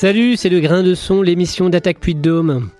Salut, 0.00 0.36
c'est 0.36 0.48
le 0.48 0.60
grain 0.60 0.84
de 0.84 0.94
son, 0.94 1.22
l'émission 1.22 1.70
d'Attaque 1.70 1.98
Puy 1.98 2.14
de 2.14 2.20
Dôme. 2.20 2.70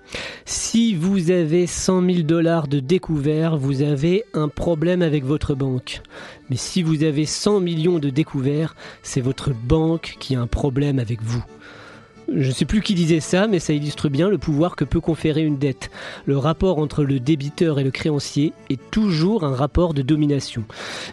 Si 0.44 0.94
vous 0.94 1.32
avez 1.32 1.66
100 1.66 2.06
000 2.06 2.22
dollars 2.22 2.68
de 2.68 2.78
découvert, 2.78 3.56
vous 3.56 3.82
avez 3.82 4.22
un 4.34 4.46
problème 4.46 5.02
avec 5.02 5.24
votre 5.24 5.56
banque. 5.56 6.00
Mais 6.48 6.54
si 6.54 6.80
vous 6.80 7.02
avez 7.02 7.26
100 7.26 7.58
millions 7.58 7.98
de 7.98 8.10
découverts, 8.10 8.76
c'est 9.02 9.20
votre 9.20 9.50
banque 9.50 10.14
qui 10.20 10.36
a 10.36 10.40
un 10.40 10.46
problème 10.46 11.00
avec 11.00 11.20
vous. 11.20 11.42
Je 12.30 12.48
ne 12.48 12.52
sais 12.52 12.66
plus 12.66 12.82
qui 12.82 12.94
disait 12.94 13.20
ça, 13.20 13.46
mais 13.46 13.58
ça 13.58 13.72
illustre 13.72 14.10
bien 14.10 14.28
le 14.28 14.36
pouvoir 14.36 14.76
que 14.76 14.84
peut 14.84 15.00
conférer 15.00 15.42
une 15.42 15.56
dette. 15.56 15.90
Le 16.26 16.36
rapport 16.36 16.78
entre 16.78 17.02
le 17.02 17.20
débiteur 17.20 17.80
et 17.80 17.84
le 17.84 17.90
créancier 17.90 18.52
est 18.68 18.90
toujours 18.90 19.44
un 19.44 19.54
rapport 19.54 19.94
de 19.94 20.02
domination. 20.02 20.64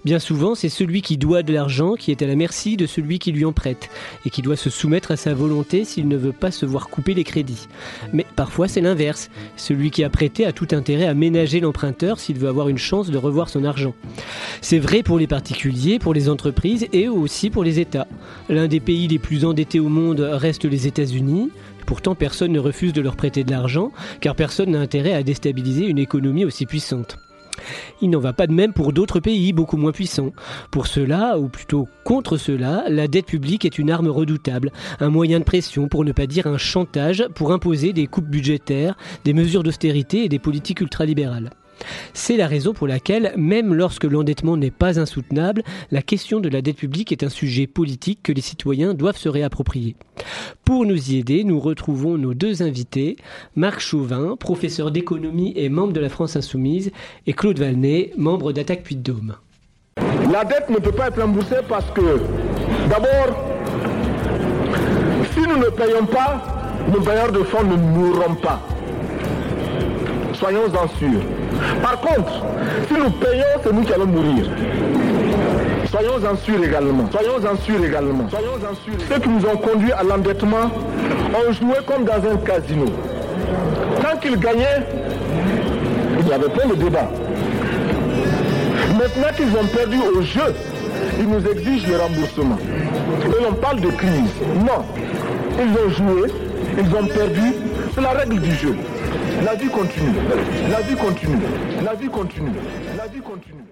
Bien 0.03 0.19
souvent, 0.19 0.55
c'est 0.55 0.67
celui 0.67 1.01
qui 1.01 1.17
doit 1.17 1.41
de 1.41 1.53
l'argent 1.53 1.93
qui 1.93 2.11
est 2.11 2.21
à 2.21 2.27
la 2.27 2.35
merci 2.35 2.75
de 2.75 2.85
celui 2.85 3.19
qui 3.19 3.31
lui 3.31 3.45
en 3.45 3.53
prête, 3.53 3.89
et 4.25 4.29
qui 4.29 4.41
doit 4.41 4.57
se 4.57 4.69
soumettre 4.69 5.11
à 5.11 5.15
sa 5.15 5.33
volonté 5.33 5.85
s'il 5.85 6.09
ne 6.09 6.17
veut 6.17 6.33
pas 6.33 6.51
se 6.51 6.65
voir 6.65 6.89
couper 6.89 7.13
les 7.13 7.23
crédits. 7.23 7.69
Mais 8.11 8.25
parfois, 8.35 8.67
c'est 8.67 8.81
l'inverse. 8.81 9.29
Celui 9.55 9.91
qui 9.91 10.03
a 10.03 10.09
prêté 10.09 10.45
a 10.45 10.51
tout 10.51 10.67
intérêt 10.71 11.07
à 11.07 11.13
ménager 11.13 11.61
l'emprunteur 11.61 12.19
s'il 12.19 12.39
veut 12.39 12.49
avoir 12.49 12.67
une 12.67 12.77
chance 12.77 13.09
de 13.09 13.17
revoir 13.17 13.47
son 13.47 13.63
argent. 13.63 13.93
C'est 14.59 14.79
vrai 14.79 15.01
pour 15.01 15.17
les 15.17 15.27
particuliers, 15.27 15.97
pour 15.97 16.13
les 16.13 16.27
entreprises 16.27 16.87
et 16.91 17.07
aussi 17.07 17.49
pour 17.49 17.63
les 17.63 17.79
États. 17.79 18.07
L'un 18.49 18.67
des 18.67 18.81
pays 18.81 19.07
les 19.07 19.19
plus 19.19 19.45
endettés 19.45 19.79
au 19.79 19.87
monde 19.87 20.19
reste 20.19 20.65
les 20.65 20.87
Pourtant, 21.85 22.15
personne 22.15 22.51
ne 22.51 22.59
refuse 22.59 22.93
de 22.93 23.01
leur 23.01 23.15
prêter 23.15 23.43
de 23.43 23.51
l'argent, 23.51 23.91
car 24.21 24.35
personne 24.35 24.71
n'a 24.71 24.79
intérêt 24.79 25.13
à 25.13 25.23
déstabiliser 25.23 25.85
une 25.85 25.99
économie 25.99 26.45
aussi 26.45 26.65
puissante. 26.65 27.17
Il 28.01 28.09
n'en 28.09 28.19
va 28.19 28.33
pas 28.33 28.47
de 28.47 28.53
même 28.53 28.73
pour 28.73 28.91
d'autres 28.91 29.19
pays 29.19 29.53
beaucoup 29.53 29.77
moins 29.77 29.91
puissants. 29.91 30.33
Pour 30.71 30.87
cela, 30.87 31.39
ou 31.39 31.47
plutôt 31.47 31.87
contre 32.03 32.37
cela, 32.37 32.83
la 32.89 33.07
dette 33.07 33.27
publique 33.27 33.65
est 33.65 33.79
une 33.79 33.91
arme 33.91 34.09
redoutable, 34.09 34.71
un 34.99 35.09
moyen 35.09 35.39
de 35.39 35.45
pression, 35.45 35.87
pour 35.87 36.03
ne 36.03 36.11
pas 36.11 36.27
dire 36.27 36.47
un 36.47 36.57
chantage, 36.57 37.25
pour 37.35 37.53
imposer 37.53 37.93
des 37.93 38.07
coupes 38.07 38.27
budgétaires, 38.27 38.97
des 39.23 39.33
mesures 39.33 39.63
d'austérité 39.63 40.25
et 40.25 40.29
des 40.29 40.39
politiques 40.39 40.81
ultralibérales. 40.81 41.51
C'est 42.13 42.37
la 42.37 42.47
raison 42.47 42.73
pour 42.73 42.87
laquelle, 42.87 43.33
même 43.37 43.73
lorsque 43.73 44.05
l'endettement 44.05 44.57
n'est 44.57 44.71
pas 44.71 44.99
insoutenable, 44.99 45.63
la 45.91 46.01
question 46.01 46.39
de 46.39 46.49
la 46.49 46.61
dette 46.61 46.77
publique 46.77 47.11
est 47.11 47.23
un 47.23 47.29
sujet 47.29 47.67
politique 47.67 48.19
que 48.23 48.31
les 48.31 48.41
citoyens 48.41 48.93
doivent 48.93 49.17
se 49.17 49.29
réapproprier. 49.29 49.95
Pour 50.63 50.85
nous 50.85 51.11
y 51.11 51.17
aider, 51.17 51.43
nous 51.43 51.59
retrouvons 51.59 52.17
nos 52.17 52.33
deux 52.33 52.63
invités, 52.63 53.17
Marc 53.55 53.79
Chauvin, 53.79 54.35
professeur 54.37 54.91
d'économie 54.91 55.53
et 55.55 55.69
membre 55.69 55.93
de 55.93 55.99
la 55.99 56.09
France 56.09 56.35
Insoumise, 56.35 56.91
et 57.27 57.33
Claude 57.33 57.59
Valnet, 57.59 58.11
membre 58.17 58.51
d'Attaque 58.51 58.83
Puy-de-Dôme. 58.83 59.35
La 60.31 60.43
dette 60.43 60.69
ne 60.69 60.79
peut 60.79 60.91
pas 60.91 61.07
être 61.07 61.21
remboursée 61.21 61.61
parce 61.67 61.89
que, 61.91 62.19
d'abord, 62.89 63.45
si 65.33 65.41
nous 65.41 65.57
ne 65.57 65.69
payons 65.69 66.05
pas, 66.05 66.43
nos 66.91 67.01
bailleurs 67.01 67.31
de 67.31 67.43
fonds 67.43 67.63
ne 67.63 67.75
mourront 67.75 68.35
pas. 68.35 68.61
Soyons-en 70.39 70.87
sûrs. 70.99 71.21
Par 71.81 71.99
contre, 71.99 72.43
si 72.87 72.93
nous 72.93 73.09
payons, 73.11 73.43
c'est 73.63 73.73
nous 73.73 73.83
qui 73.83 73.93
allons 73.93 74.05
mourir. 74.05 74.45
Soyons-en 75.89 76.35
sûrs 76.37 76.63
également. 76.63 77.09
Soyons-en 77.11 77.55
sûrs 77.63 77.83
également. 77.83 78.29
Soyons-en 78.29 78.75
sûrs. 78.83 79.05
Ceux 79.09 79.19
qui 79.19 79.29
nous 79.29 79.45
ont 79.45 79.57
conduits 79.57 79.93
à 79.93 80.03
l'endettement 80.03 80.69
ont 81.33 81.51
joué 81.53 81.75
comme 81.87 82.03
dans 82.03 82.15
un 82.15 82.37
casino. 82.37 82.85
Quand 84.01 84.19
ils 84.25 84.37
gagnaient, 84.37 84.83
il 86.19 86.27
y 86.27 86.33
avait 86.33 86.49
pas 86.49 86.65
de 86.65 86.75
débat. 86.75 87.09
Maintenant 88.97 89.31
qu'ils 89.35 89.55
ont 89.57 89.67
perdu 89.73 89.97
au 90.15 90.21
jeu, 90.21 90.53
ils 91.19 91.27
nous 91.27 91.45
exigent 91.49 91.87
le 91.87 91.97
remboursement. 91.97 92.57
Et 93.25 93.43
l'on 93.43 93.53
parle 93.53 93.79
de 93.79 93.89
crise. 93.89 94.33
Non. 94.65 94.83
Ils 95.57 95.71
ont 95.71 95.89
joué, 95.89 96.29
ils 96.77 96.95
ont 96.95 97.07
perdu. 97.07 97.53
C'est 97.93 98.01
la 98.01 98.09
règle 98.09 98.39
du 98.41 98.51
jeu. 98.51 98.75
La 99.43 99.55
vie 99.55 99.67
continue. 99.67 100.15
La 100.69 100.81
vie 100.81 100.95
continue. 100.95 101.35
La 101.83 101.93
vie 101.93 102.07
continue. 102.07 102.51
La 102.97 103.07
vie 103.07 103.19
continue. 103.19 103.63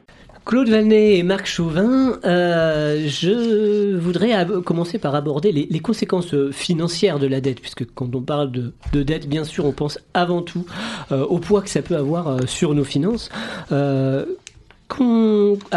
Claude 0.46 0.68
Valnet 0.68 1.18
et 1.18 1.24
Marc 1.24 1.46
Chauvin, 1.46 2.20
euh, 2.26 3.08
je 3.08 3.96
voudrais 3.96 4.46
commencer 4.66 4.98
par 4.98 5.16
aborder 5.16 5.54
les, 5.54 5.80
conséquences 5.80 6.36
financières 6.52 7.18
de 7.18 7.28
la 7.28 7.40
dette, 7.40 7.62
puisque 7.62 7.86
quand 7.94 8.14
on 8.14 8.22
parle 8.22 8.52
de, 8.52 9.04
dette, 9.04 9.30
bien 9.30 9.46
sûr, 9.46 9.66
on 9.66 9.72
pense 9.72 10.00
avant 10.14 10.42
tout 10.42 10.66
euh, 11.12 11.24
au 11.26 11.38
poids 11.38 11.62
que 11.62 11.70
ça 11.70 11.82
peut 11.82 11.96
avoir 11.96 12.28
euh, 12.28 12.40
sur 12.46 12.74
nos 12.74 12.84
finances. 12.84 13.30
à 13.72 14.26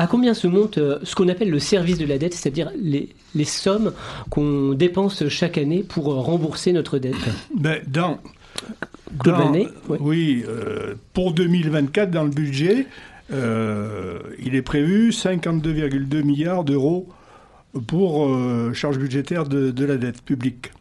combien 0.09 0.35
se 0.35 0.49
monte 0.49 0.81
ce 1.03 1.15
qu'on 1.15 1.29
appelle 1.29 1.51
le 1.51 1.61
service 1.61 1.99
de 1.99 2.07
la 2.07 2.19
dette, 2.19 2.35
c'est-à-dire 2.35 2.71
les, 2.77 3.11
les 3.37 3.45
sommes 3.45 3.93
qu'on 4.31 4.73
dépense 4.73 5.29
chaque 5.29 5.59
année 5.59 5.85
pour 5.85 6.07
rembourser 6.07 6.73
notre 6.73 6.99
dette? 6.99 7.15
Ben, 7.55 7.81
dans, 7.87 8.19
oui, 10.01 10.45
euh, 10.47 10.95
pour 11.13 11.33
2024, 11.33 12.11
dans 12.11 12.25
le 12.25 12.31
budget, 12.31 12.87
euh, 13.33 14.19
il 14.39 14.55
est 14.55 14.63
prévu 14.63 15.11
52,2 15.11 16.23
milliards 16.23 16.65
d'euros 16.65 17.09
pour 17.87 18.27
euh, 18.27 18.73
charge 18.73 18.99
budgétaire 18.99 19.45
de, 19.45 19.85
la 19.85 19.97
dette 19.97 20.23
publique. 20.23 20.73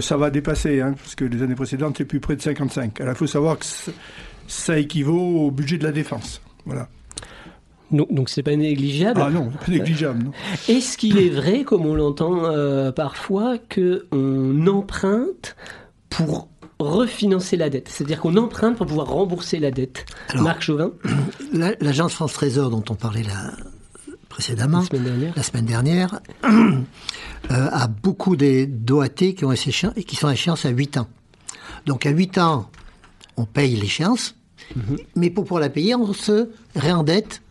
ça 0.00 0.16
va 0.16 0.30
dépasser, 0.30 0.80
hein, 0.80 0.94
parce 0.96 1.14
que 1.14 1.24
les 1.24 1.42
années 1.42 1.54
précédentes, 1.54 1.96
c'est 1.98 2.04
plus 2.04 2.20
près 2.20 2.36
de 2.36 2.42
55. 2.42 3.00
Alors, 3.00 3.14
il 3.14 3.16
faut 3.16 3.26
savoir 3.26 3.58
que 3.58 3.66
ça 4.46 4.78
équivaut 4.78 5.46
au 5.46 5.50
budget 5.50 5.78
de 5.78 5.84
la 5.84 5.92
défense. 5.92 6.40
Voilà. 6.64 6.88
Donc, 7.92 8.12
donc 8.12 8.28
c'est 8.28 8.42
pas 8.42 8.56
négligeable. 8.56 9.20
Ah 9.22 9.30
non, 9.30 9.50
pas 9.50 9.58
négligeable. 9.70 10.30
Est-ce 10.68 10.96
qu'il 10.96 11.18
est 11.18 11.28
vrai, 11.28 11.62
comme 11.62 11.86
on 11.86 11.94
l'entend 11.94 12.42
parfois, 12.92 13.58
que 13.58 14.06
on 14.12 14.66
emprunte 14.66 15.56
pour 16.08 16.48
refinancer 16.78 17.56
la 17.56 17.70
dette 17.70 17.88
C'est-à-dire 17.88 18.20
qu'on 18.20 18.36
emprunte 18.36 18.76
pour 18.76 18.86
pouvoir 18.86 19.08
rembourser 19.08 19.58
la 19.58 19.70
dette. 19.70 20.04
Marc 20.34 20.62
Chauvin 20.62 20.92
L'agence 21.52 22.14
France 22.14 22.34
Trésor 22.34 22.70
dont 22.70 22.84
on 22.90 22.94
parlait 22.94 23.22
là, 23.22 23.52
précédemment, 24.28 24.84
la 25.34 25.42
semaine 25.42 25.64
dernière, 25.64 26.20
euh, 26.44 26.78
a 27.50 27.86
beaucoup 27.88 28.36
des 28.36 28.66
d'OAT 28.66 29.08
qui, 29.08 29.44
ont 29.44 29.52
et 29.52 30.04
qui 30.04 30.16
sont 30.16 30.28
à 30.28 30.34
échéance 30.34 30.64
à 30.64 30.70
8 30.70 30.98
ans. 30.98 31.08
Donc 31.86 32.04
à 32.04 32.10
8 32.10 32.38
ans, 32.38 32.70
on 33.36 33.44
paye 33.44 33.76
l'échéance, 33.76 34.34
mhm. 34.74 34.98
mais 35.14 35.30
pour 35.30 35.44
pouvoir 35.44 35.60
la 35.60 35.70
payer, 35.70 35.94
on 35.94 36.12
se 36.12 36.50
réendette 36.74 37.42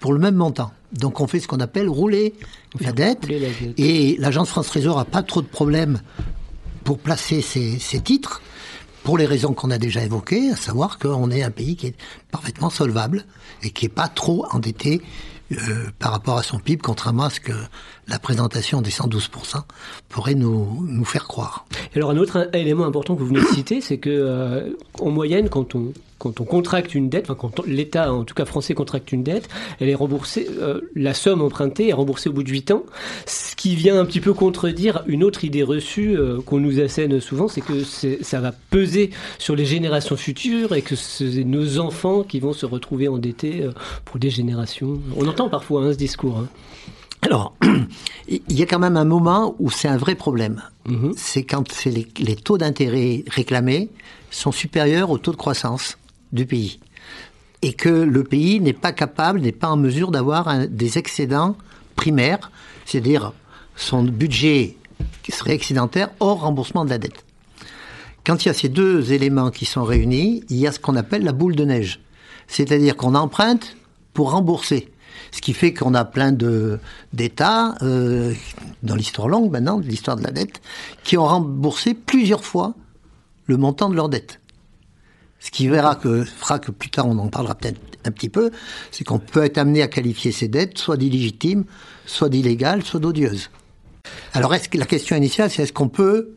pour 0.00 0.12
le 0.12 0.18
même 0.18 0.34
montant. 0.34 0.72
Donc 0.92 1.20
on 1.20 1.26
fait 1.26 1.40
ce 1.40 1.48
qu'on 1.48 1.60
appelle 1.60 1.88
rouler 1.88 2.34
la 2.80 2.92
dette. 2.92 3.26
Et 3.78 4.16
l'agence 4.18 4.50
France 4.50 4.68
Trésor 4.68 4.98
n'a 4.98 5.04
pas 5.04 5.22
trop 5.22 5.42
de 5.42 5.46
problèmes 5.46 6.00
pour 6.84 6.98
placer 6.98 7.40
ces 7.42 8.00
titres 8.00 8.42
pour 9.06 9.18
les 9.18 9.26
raisons 9.26 9.54
qu'on 9.54 9.70
a 9.70 9.78
déjà 9.78 10.02
évoquées, 10.02 10.50
à 10.50 10.56
savoir 10.56 10.98
qu'on 10.98 11.30
est 11.30 11.44
un 11.44 11.52
pays 11.52 11.76
qui 11.76 11.86
est 11.86 11.94
parfaitement 12.32 12.70
solvable 12.70 13.24
et 13.62 13.70
qui 13.70 13.84
n'est 13.84 13.88
pas 13.88 14.08
trop 14.08 14.44
endetté 14.50 15.00
euh, 15.52 15.56
par 16.00 16.10
rapport 16.10 16.38
à 16.38 16.42
son 16.42 16.58
PIB, 16.58 16.82
contrairement 16.82 17.22
à 17.22 17.30
ce 17.30 17.38
que 17.38 17.52
la 18.08 18.18
présentation 18.18 18.82
des 18.82 18.90
112% 18.90 19.62
pourrait 20.08 20.34
nous, 20.34 20.84
nous 20.88 21.04
faire 21.04 21.28
croire. 21.28 21.66
alors 21.94 22.10
un 22.10 22.16
autre 22.16 22.50
élément 22.52 22.84
important 22.84 23.14
que 23.14 23.20
vous 23.20 23.28
venez 23.28 23.42
de 23.42 23.54
citer, 23.54 23.80
c'est 23.80 23.98
que 23.98 24.10
euh, 24.10 24.72
en 24.98 25.10
moyenne, 25.10 25.48
quand 25.50 25.76
on 25.76 25.92
quand 26.18 26.40
on 26.40 26.44
contracte 26.44 26.94
une 26.94 27.08
dette, 27.08 27.26
enfin 27.28 27.34
quand 27.34 27.64
l'État, 27.66 28.12
en 28.12 28.24
tout 28.24 28.34
cas 28.34 28.44
français, 28.44 28.74
contracte 28.74 29.12
une 29.12 29.22
dette, 29.22 29.48
elle 29.80 29.88
est 29.88 29.94
remboursée, 29.94 30.48
euh, 30.60 30.80
la 30.94 31.14
somme 31.14 31.42
empruntée 31.42 31.88
est 31.88 31.92
remboursée 31.92 32.30
au 32.30 32.32
bout 32.32 32.42
de 32.42 32.48
8 32.48 32.70
ans, 32.70 32.84
ce 33.26 33.54
qui 33.54 33.74
vient 33.74 33.98
un 33.98 34.04
petit 34.04 34.20
peu 34.20 34.32
contredire 34.32 35.02
une 35.06 35.22
autre 35.22 35.44
idée 35.44 35.62
reçue 35.62 36.16
euh, 36.16 36.40
qu'on 36.40 36.58
nous 36.58 36.80
assène 36.80 37.20
souvent, 37.20 37.48
c'est 37.48 37.60
que 37.60 37.82
ça 37.84 38.40
va 38.40 38.52
peser 38.52 39.10
sur 39.38 39.56
les 39.56 39.66
générations 39.66 40.16
futures 40.16 40.74
et 40.74 40.82
que 40.82 40.96
c'est 40.96 41.44
nos 41.44 41.78
enfants 41.78 42.22
qui 42.22 42.40
vont 42.40 42.52
se 42.52 42.66
retrouver 42.66 43.08
endettés 43.08 43.62
euh, 43.62 43.72
pour 44.04 44.18
des 44.18 44.30
générations. 44.30 44.98
On 45.16 45.26
entend 45.26 45.48
parfois 45.48 45.84
hein, 45.84 45.92
ce 45.92 45.98
discours. 45.98 46.38
Hein. 46.38 46.48
Alors, 47.22 47.54
il 48.28 48.58
y 48.58 48.62
a 48.62 48.66
quand 48.66 48.78
même 48.78 48.96
un 48.96 49.04
moment 49.04 49.54
où 49.58 49.70
c'est 49.70 49.88
un 49.88 49.96
vrai 49.96 50.14
problème. 50.14 50.62
Mm-hmm. 50.88 51.12
C'est 51.16 51.44
quand 51.44 51.84
les, 51.84 52.06
les 52.18 52.36
taux 52.36 52.56
d'intérêt 52.56 53.24
réclamés 53.28 53.90
sont 54.30 54.52
supérieurs 54.52 55.10
au 55.10 55.18
taux 55.18 55.32
de 55.32 55.36
croissance 55.36 55.98
du 56.36 56.46
pays. 56.46 56.78
Et 57.62 57.72
que 57.72 57.88
le 57.88 58.22
pays 58.22 58.60
n'est 58.60 58.72
pas 58.72 58.92
capable, 58.92 59.40
n'est 59.40 59.50
pas 59.52 59.68
en 59.68 59.76
mesure 59.76 60.12
d'avoir 60.12 60.68
des 60.68 60.98
excédents 60.98 61.56
primaires, 61.96 62.52
c'est-à-dire 62.84 63.32
son 63.74 64.04
budget 64.04 64.76
qui 65.22 65.32
serait 65.32 65.54
excédentaire 65.54 66.10
hors 66.20 66.40
remboursement 66.40 66.84
de 66.84 66.90
la 66.90 66.98
dette. 66.98 67.24
Quand 68.24 68.44
il 68.44 68.48
y 68.48 68.50
a 68.50 68.54
ces 68.54 68.68
deux 68.68 69.12
éléments 69.12 69.50
qui 69.50 69.64
sont 69.66 69.84
réunis, 69.84 70.44
il 70.50 70.56
y 70.56 70.66
a 70.66 70.72
ce 70.72 70.78
qu'on 70.78 70.96
appelle 70.96 71.24
la 71.24 71.32
boule 71.32 71.56
de 71.56 71.64
neige. 71.64 72.00
C'est-à-dire 72.48 72.96
qu'on 72.96 73.14
emprunte 73.14 73.76
pour 74.14 74.32
rembourser. 74.32 74.88
Ce 75.30 75.40
qui 75.40 75.52
fait 75.52 75.72
qu'on 75.72 75.94
a 75.94 76.04
plein 76.04 76.32
d'États 77.12 77.74
euh, 77.82 78.34
dans 78.82 78.94
l'histoire 78.94 79.28
longue 79.28 79.50
maintenant, 79.50 79.78
l'histoire 79.78 80.16
de 80.16 80.22
la 80.22 80.30
dette, 80.30 80.60
qui 81.04 81.16
ont 81.16 81.26
remboursé 81.26 81.94
plusieurs 81.94 82.44
fois 82.44 82.74
le 83.46 83.56
montant 83.56 83.88
de 83.88 83.94
leur 83.94 84.08
dette. 84.08 84.40
Ce 85.38 85.50
qui 85.50 85.68
verra 85.68 85.94
que, 85.94 86.24
fera 86.24 86.58
que 86.58 86.70
plus 86.70 86.90
tard 86.90 87.06
on 87.06 87.18
en 87.18 87.28
parlera 87.28 87.54
peut-être 87.54 87.80
un 88.04 88.10
petit 88.10 88.28
peu, 88.28 88.50
c'est 88.90 89.04
qu'on 89.04 89.18
peut 89.18 89.44
être 89.44 89.58
amené 89.58 89.82
à 89.82 89.88
qualifier 89.88 90.32
ces 90.32 90.48
dettes 90.48 90.78
soit 90.78 90.96
d'illégitimes, 90.96 91.64
soit 92.06 92.28
d'illégales, 92.28 92.82
soit 92.82 93.00
d'odieuses. 93.00 93.50
Alors 94.32 94.54
est-ce 94.54 94.68
que 94.68 94.78
la 94.78 94.86
question 94.86 95.16
initiale, 95.16 95.50
c'est 95.50 95.62
est-ce 95.62 95.72
qu'on 95.72 95.88
peut 95.88 96.36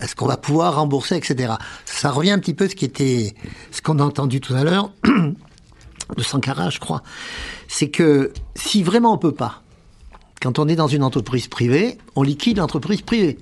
Est-ce 0.00 0.14
qu'on 0.14 0.26
va 0.26 0.36
pouvoir 0.36 0.76
rembourser, 0.76 1.16
etc. 1.16 1.54
Ça 1.84 2.10
revient 2.10 2.32
un 2.32 2.38
petit 2.38 2.54
peu 2.54 2.64
à 2.64 2.68
ce 2.68 2.74
qui 2.74 2.84
était, 2.84 3.34
ce 3.70 3.82
qu'on 3.82 3.98
a 3.98 4.04
entendu 4.04 4.40
tout 4.40 4.54
à 4.54 4.64
l'heure 4.64 4.90
de 6.16 6.22
Sankara, 6.22 6.70
je 6.70 6.78
crois. 6.78 7.02
C'est 7.68 7.90
que 7.90 8.32
si 8.54 8.82
vraiment 8.82 9.14
on 9.14 9.18
peut 9.18 9.34
pas, 9.34 9.62
quand 10.42 10.58
on 10.58 10.68
est 10.68 10.76
dans 10.76 10.88
une 10.88 11.02
entreprise 11.02 11.48
privée, 11.48 11.98
on 12.14 12.22
liquide 12.22 12.58
l'entreprise 12.58 13.02
privée. 13.02 13.38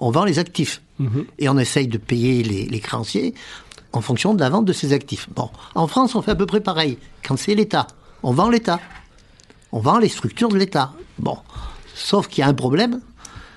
On 0.00 0.10
vend 0.10 0.24
les 0.24 0.38
actifs. 0.38 0.82
Mhm. 0.98 1.26
Et 1.38 1.48
on 1.48 1.58
essaye 1.58 1.88
de 1.88 1.98
payer 1.98 2.42
les, 2.42 2.66
les 2.66 2.80
créanciers 2.80 3.34
en 3.92 4.00
fonction 4.00 4.34
de 4.34 4.40
la 4.40 4.50
vente 4.50 4.64
de 4.64 4.72
ces 4.72 4.92
actifs. 4.92 5.28
Bon, 5.34 5.50
en 5.74 5.86
France, 5.86 6.14
on 6.14 6.22
fait 6.22 6.32
à 6.32 6.36
peu 6.36 6.46
près 6.46 6.60
pareil. 6.60 6.98
Quand 7.22 7.36
c'est 7.36 7.54
l'État, 7.54 7.86
on 8.22 8.32
vend 8.32 8.48
l'État. 8.48 8.80
On 9.72 9.80
vend 9.80 9.98
les 9.98 10.08
structures 10.08 10.48
de 10.48 10.56
l'État. 10.58 10.92
Bon, 11.18 11.38
sauf 11.94 12.28
qu'il 12.28 12.42
y 12.42 12.44
a 12.44 12.48
un 12.48 12.54
problème, 12.54 13.00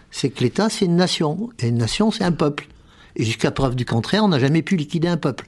c'est 0.09 0.29
que 0.29 0.43
l'État, 0.43 0.69
c'est 0.69 0.85
une 0.85 0.95
nation. 0.95 1.49
Et 1.59 1.67
une 1.67 1.77
nation, 1.77 2.11
c'est 2.11 2.23
un 2.23 2.31
peuple. 2.31 2.67
Et 3.15 3.23
jusqu'à 3.23 3.51
preuve 3.51 3.75
du 3.75 3.85
contraire, 3.85 4.23
on 4.23 4.29
n'a 4.29 4.39
jamais 4.39 4.61
pu 4.61 4.75
liquider 4.75 5.07
un 5.07 5.17
peuple. 5.17 5.47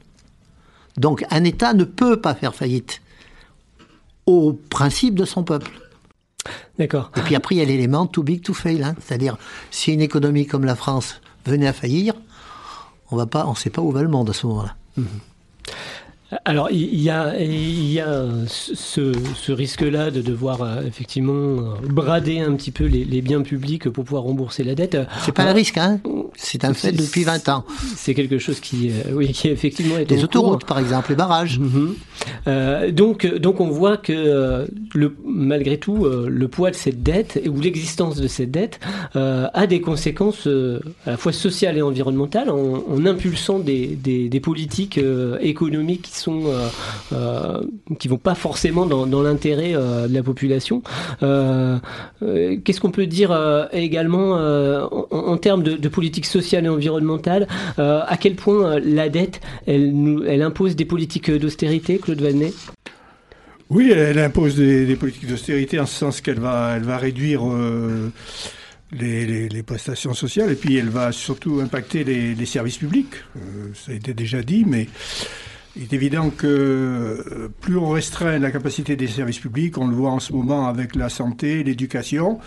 Donc 0.98 1.26
un 1.32 1.44
État 1.44 1.74
ne 1.74 1.86
peut 1.86 2.22
pas 2.22 2.36
faire 2.36 2.54
faillite 2.56 3.02
au 4.26 4.54
principe 4.54 5.16
de 5.16 5.26
son 5.26 5.44
peuple. 5.44 5.72
D'accord. 6.78 7.12
Et 7.16 7.22
puis 7.22 7.36
après, 7.36 7.56
il 7.56 7.60
y 7.60 7.62
a 7.62 7.66
l'élément 7.66 8.06
too 8.06 8.24
big 8.24 8.42
to 8.42 8.54
fail. 8.54 8.84
hein. 8.84 8.96
C'est-à-dire, 9.00 9.38
si 9.72 9.94
une 9.94 10.02
économie 10.02 10.46
comme 10.46 10.66
la 10.66 10.76
France 10.76 11.22
venait 11.46 11.68
à 11.68 11.74
faillir, 11.74 12.14
on 13.14 13.16
va 13.16 13.28
pas, 13.28 13.46
on 13.48 13.56
sait 13.56 13.70
pas 13.70 13.82
où 13.82 13.92
va 13.92 14.02
le 14.02 14.10
monde 14.10 14.30
à 14.30 14.34
ce 14.34 14.48
moment-là. 14.48 14.76
Alors, 16.46 16.70
il 16.72 17.02
y 17.02 17.10
a, 17.10 17.34
il 17.40 17.92
y 17.92 18.00
a 18.00 18.26
ce, 18.48 19.12
ce 19.36 19.52
risque-là 19.52 20.12
de 20.12 20.22
devoir 20.22 20.62
euh, 20.62 20.82
effectivement 20.88 21.34
euh, 21.34 21.88
brader 21.90 22.40
un 22.40 22.54
petit 22.54 22.72
peu 22.72 22.86
les, 22.86 23.04
les 23.04 23.22
biens 23.22 23.42
publics 23.42 23.90
pour 23.90 24.04
pouvoir 24.04 24.24
rembourser 24.24 24.64
la 24.64 24.76
dette. 24.76 24.98
C'est 25.26 25.32
pas 25.34 25.44
Euh, 25.46 25.50
un 25.50 25.54
risque, 25.54 25.78
hein. 25.78 26.00
C'est 26.36 26.66
un 26.66 26.74
fait 26.74 26.92
depuis 26.92 27.24
20 27.24 27.50
ans. 27.50 27.64
C'est 27.96 28.14
quelque 28.14 28.38
chose 28.40 28.60
qui, 28.60 28.90
euh, 28.90 29.14
oui, 29.14 29.32
qui 29.34 29.50
effectivement 29.50 29.98
est 29.98 30.10
Les 30.10 30.16
cours. 30.16 30.24
autoroutes, 30.26 30.66
par 30.66 30.80
exemple, 30.80 31.10
les 31.10 31.16
barrages. 31.16 31.60
Mhm. 31.60 31.96
Euh, 32.48 32.92
donc, 32.92 33.26
donc 33.36 33.60
on 33.60 33.70
voit 33.70 33.98
que 33.98 34.68
le, 34.94 35.16
malgré 35.26 35.78
tout, 35.78 36.06
le 36.08 36.48
poids 36.48 36.72
de 36.72 36.76
cette 36.76 37.04
dette 37.04 37.42
ou 37.50 37.60
l'existence 37.60 38.16
de 38.16 38.28
cette 38.28 38.52
dette 38.52 38.80
a 39.14 39.68
des 39.68 39.82
conséquences 39.82 40.48
à 41.06 41.12
la 41.12 41.18
fois 41.18 41.32
sociales 41.34 41.78
et 41.78 41.82
environnementales 41.82 42.50
en, 42.50 42.84
en 42.90 43.06
impulsant 43.06 43.60
des, 43.60 43.88
des, 43.88 44.30
des 44.30 44.40
politiques 44.40 45.00
économiques 45.42 46.04
qui 46.04 46.18
sont 46.18 46.23
euh, 46.32 46.68
euh, 47.14 47.62
qui 48.00 48.08
vont 48.08 48.18
pas 48.18 48.36
forcément 48.36 48.86
dans, 48.86 49.22
l'intérêt 49.22 49.74
euh, 49.76 50.08
de 50.08 50.14
la 50.14 50.24
population. 50.24 50.82
Qu'est-ce 51.20 52.80
qu'on 52.80 52.92
peut 52.92 53.08
dire 53.08 53.36
également 53.72 54.34
en, 55.12 55.38
termes 55.38 55.64
de, 55.64 55.88
politique 55.88 56.26
sociale 56.26 56.66
et 56.66 56.70
environnementale 56.70 57.48
À 57.78 58.18
quel 58.20 58.36
point 58.36 58.80
la 58.80 59.10
dette, 59.10 59.42
elle, 59.68 60.42
impose 60.42 60.76
des 60.76 60.86
politiques 60.86 61.32
d'austérité, 61.32 61.98
Claude 61.98 62.22
Vanet 62.22 62.54
Oui, 63.70 63.92
elle, 63.92 64.20
impose 64.20 64.56
des, 64.56 64.96
politiques 64.96 65.28
d'austérité 65.28 65.80
en 65.80 65.86
ce 65.86 65.96
sens 65.96 66.22
qu'elle 66.22 66.40
va, 66.40 66.98
réduire 66.98 67.44
les, 68.92 69.64
prestations 69.66 70.14
sociales 70.14 70.52
et 70.52 70.56
puis 70.56 70.78
elle 70.78 70.90
va 70.90 71.12
surtout 71.12 71.60
impacter 71.62 72.04
les, 72.04 72.46
services 72.46 72.78
publics. 72.78 73.16
Ça 73.74 73.92
a 73.92 73.96
été 73.96 74.14
déjà 74.14 74.42
dit, 74.42 74.66
mais 74.66 74.88
il 75.76 75.84
est 75.84 75.94
évident 75.94 76.30
que 76.30 76.48
euh, 76.48 77.50
plus 77.62 77.78
on 77.78 77.90
restreint 77.90 78.38
la 78.38 78.52
capacité 78.52 78.96
des 78.96 79.08
services 79.08 79.40
publics, 79.40 79.78
on 79.78 79.88
le 79.88 79.96
voit 79.96 80.12
en 80.12 80.20
ce 80.20 80.34
moment 80.34 80.68
avec 80.68 80.96
la 80.96 81.10
santé, 81.10 81.64
l'éducation, 81.64 82.40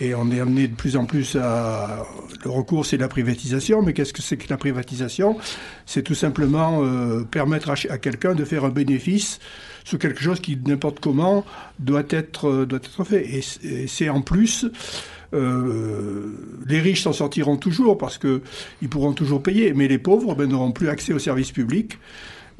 et 0.00 0.14
on 0.14 0.30
est 0.30 0.40
amené 0.40 0.68
de 0.68 0.74
plus 0.74 0.96
en 0.96 1.04
plus 1.04 1.36
à... 1.36 2.06
Le 2.44 2.50
recours, 2.50 2.86
c'est 2.86 2.96
la 2.96 3.08
privatisation, 3.08 3.82
mais 3.82 3.92
qu'est-ce 3.92 4.12
que 4.12 4.22
c'est 4.22 4.36
que 4.36 4.48
la 4.48 4.56
privatisation? 4.56 5.36
C'est 5.84 6.02
tout 6.02 6.14
simplement 6.14 6.82
euh, 6.82 7.24
permettre 7.24 7.70
à, 7.70 7.98
quelqu'un 7.98 8.34
de 8.34 8.44
faire 8.44 8.64
un 8.64 8.70
bénéfice 8.70 9.40
sur 9.84 9.98
quelque 9.98 10.22
chose 10.22 10.40
qui, 10.40 10.56
n'importe 10.64 11.00
comment, 11.00 11.44
doit 11.80 12.04
être, 12.08 12.48
euh, 12.48 12.66
doit 12.66 12.78
être 12.78 13.04
fait. 13.04 13.26
Et 13.28 13.86
c'est 13.88 14.08
en 14.08 14.22
plus... 14.22 14.66
les 15.32 16.80
riches 16.80 17.02
s'en 17.02 17.12
sortiront 17.12 17.56
toujours 17.56 17.98
parce 17.98 18.18
que 18.18 18.42
ils 18.82 18.88
pourront 18.88 19.12
toujours 19.12 19.42
payer, 19.42 19.72
mais 19.74 19.86
les 19.86 19.98
pauvres 19.98 20.34
ben, 20.34 20.48
n'auront 20.48 20.72
plus 20.72 20.88
accès 20.88 21.12
aux 21.12 21.20
services 21.20 21.52
publics 21.52 21.98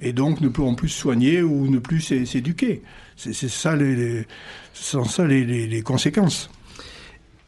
et 0.00 0.12
donc 0.12 0.41
ne 0.41 0.49
pourront 0.49 0.75
plus 0.75 0.88
soigner 0.88 1.43
ou 1.43 1.69
ne 1.70 1.79
plus 1.79 2.00
s'é- 2.00 2.26
s'éduquer. 2.26 2.82
C'est 3.17 3.35
ça 3.35 3.76
les, 3.76 4.26
ça 4.73 4.99
les 5.26 5.82
conséquences. 5.82 6.49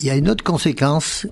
Il 0.00 0.06
y 0.06 0.10
a 0.10 0.16
une 0.16 0.28
autre 0.28 0.44
conséquence 0.44 1.26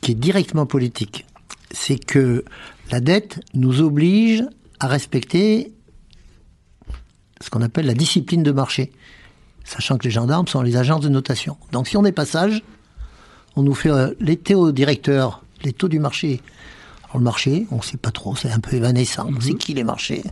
qui 0.00 0.12
est 0.12 0.16
directement 0.16 0.66
politique. 0.66 1.24
C'est 1.70 1.98
que 1.98 2.44
la 2.90 3.00
dette 3.00 3.40
nous 3.54 3.80
oblige 3.80 4.44
à 4.80 4.86
respecter 4.88 5.72
ce 7.40 7.50
qu'on 7.50 7.62
appelle 7.62 7.86
la 7.86 7.94
discipline 7.94 8.42
de 8.42 8.52
marché, 8.52 8.92
sachant 9.64 9.98
que 9.98 10.04
les 10.04 10.10
gendarmes 10.10 10.48
sont 10.48 10.62
les 10.62 10.76
agences 10.76 11.02
de 11.02 11.08
notation. 11.08 11.56
Donc 11.72 11.88
si 11.88 11.96
on 11.96 12.02
n'est 12.02 12.12
pas 12.12 12.24
sage, 12.26 12.62
on 13.56 13.62
nous 13.62 13.74
fait 13.74 13.90
euh, 13.90 14.12
les 14.20 14.36
taux 14.36 14.72
directeurs, 14.72 15.42
les 15.62 15.72
taux 15.72 15.88
du 15.88 15.98
marché. 15.98 16.40
Alors 17.06 17.18
le 17.18 17.24
marché, 17.24 17.66
on 17.70 17.76
ne 17.76 17.82
sait 17.82 17.96
pas 17.96 18.10
trop, 18.10 18.34
c'est 18.36 18.50
un 18.50 18.58
peu 18.58 18.74
évanescent. 18.76 19.28
C'est 19.40 19.54
qui 19.54 19.74
les 19.74 19.84
marchés 19.84 20.22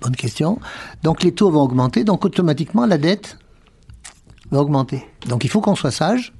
Bonne 0.00 0.16
question. 0.16 0.58
Donc 1.02 1.22
les 1.22 1.32
taux 1.32 1.50
vont 1.50 1.62
augmenter, 1.62 2.04
donc 2.04 2.24
automatiquement 2.24 2.86
la 2.86 2.98
dette 2.98 3.38
va 4.50 4.60
augmenter. 4.60 5.04
Donc 5.28 5.44
il 5.44 5.50
faut 5.50 5.60
qu'on 5.60 5.76
soit 5.76 5.90
sage. 5.90 6.32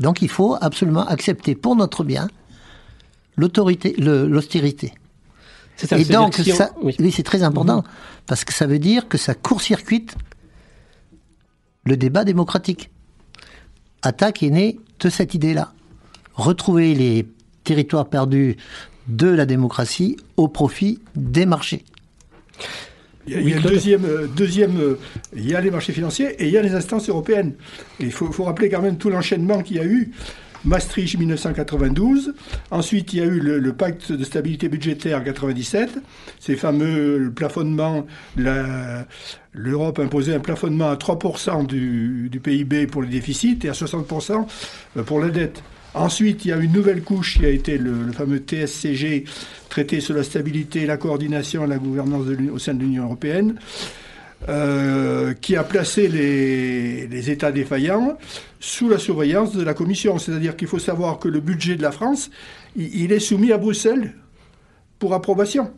Donc 0.00 0.20
il 0.22 0.28
faut 0.28 0.56
absolument 0.60 1.06
accepter 1.06 1.54
pour 1.54 1.76
notre 1.76 2.04
bien 2.04 2.28
l'autorité, 3.36 3.94
l'austérité. 3.98 4.92
Et 5.90 6.04
donc 6.04 6.36
que 6.36 6.42
si 6.42 6.52
on- 6.52 6.56
ça, 6.56 6.70
oui. 6.82 6.96
oui, 6.98 7.12
c'est 7.12 7.22
très 7.22 7.42
important 7.42 7.84
parce 8.26 8.44
que 8.44 8.52
ça 8.54 8.66
veut 8.66 8.78
dire 8.78 9.08
que 9.08 9.18
ça 9.18 9.34
court-circuite 9.34 10.14
le 11.84 11.96
débat 11.96 12.24
démocratique. 12.24 12.90
Attaque 14.02 14.42
est 14.42 14.50
née 14.50 14.80
de 15.00 15.08
cette 15.10 15.34
idée-là. 15.34 15.72
Retrouver 16.34 16.94
les 16.94 17.28
territoires 17.64 18.08
perdus 18.08 18.56
de 19.08 19.28
la 19.28 19.46
démocratie 19.46 20.16
au 20.36 20.48
profit 20.48 21.00
des 21.14 21.46
marchés. 21.46 21.84
Il 23.26 23.32
y 23.32 23.36
a, 23.36 23.38
Oui, 23.38 23.44
il 23.44 23.50
y 23.50 23.52
a 23.52 23.56
le 23.56 23.60
Claude. 23.62 23.72
deuxième, 23.72 24.04
euh, 24.04 24.26
deuxième 24.36 24.80
euh, 24.80 24.98
il 25.34 25.48
y 25.48 25.54
a 25.54 25.60
les 25.60 25.70
marchés 25.70 25.92
financiers 25.92 26.28
et 26.42 26.46
il 26.46 26.52
y 26.52 26.58
a 26.58 26.62
les 26.62 26.74
instances 26.74 27.08
européennes. 27.08 27.54
Et 28.00 28.04
il 28.04 28.12
faut, 28.12 28.30
faut 28.30 28.44
rappeler 28.44 28.68
quand 28.68 28.82
même 28.82 28.98
tout 28.98 29.10
l'enchaînement 29.10 29.62
qu'il 29.62 29.76
y 29.76 29.80
a 29.80 29.84
eu. 29.84 30.12
Maastricht 30.64 31.16
1992, 31.18 32.34
ensuite 32.72 33.12
il 33.12 33.18
y 33.20 33.22
a 33.22 33.26
eu 33.26 33.38
le, 33.38 33.60
le 33.60 33.72
pacte 33.72 34.10
de 34.10 34.24
stabilité 34.24 34.68
budgétaire 34.68 35.22
97, 35.22 35.90
ces 36.40 36.56
fameux 36.56 37.30
plafonnements, 37.34 38.04
la- 38.36 39.06
l'Europe 39.52 40.00
imposait 40.00 40.34
un 40.34 40.40
plafonnement 40.40 40.88
à 40.90 40.96
3% 40.96 41.66
du, 41.66 42.28
du 42.30 42.40
PIB 42.40 42.88
pour 42.88 43.02
le 43.02 43.06
déficit 43.08 43.64
et 43.64 43.68
à 43.68 43.72
60% 43.72 44.46
pour 45.04 45.20
la 45.20 45.28
dette. 45.28 45.62
Ensuite, 45.96 46.44
il 46.44 46.48
y 46.48 46.52
a 46.52 46.58
une 46.58 46.72
nouvelle 46.72 47.02
couche 47.02 47.38
qui 47.38 47.46
a 47.46 47.48
été 47.48 47.78
le, 47.78 48.12
fameux 48.12 48.36
TSCG, 48.38 49.24
traité 49.70 50.00
sur 50.00 50.14
la 50.14 50.22
stabilité, 50.22 50.84
la 50.84 50.98
coordination 50.98 51.64
et 51.64 51.66
la 51.66 51.78
gouvernance 51.78 52.26
au 52.52 52.58
sein 52.58 52.74
de 52.74 52.80
l'Union 52.80 53.04
européenne, 53.04 53.58
euh, 54.50 55.32
qui 55.32 55.56
a 55.56 55.64
placé 55.64 56.08
les, 56.08 57.30
États 57.30 57.50
défaillants 57.50 58.18
sous 58.60 58.90
la 58.90 58.98
surveillance 58.98 59.56
de 59.56 59.62
la 59.62 59.72
Commission. 59.72 60.18
C'est-à-dire 60.18 60.54
qu'il 60.54 60.68
faut 60.68 60.78
savoir 60.78 61.18
que 61.18 61.28
le 61.28 61.40
budget 61.40 61.76
de 61.76 61.82
la 61.82 61.92
France, 61.92 62.30
il, 62.76 63.10
est 63.10 63.18
soumis 63.18 63.52
à 63.52 63.56
Bruxelles 63.56 64.12
pour 64.98 65.14
approbation. 65.14 65.70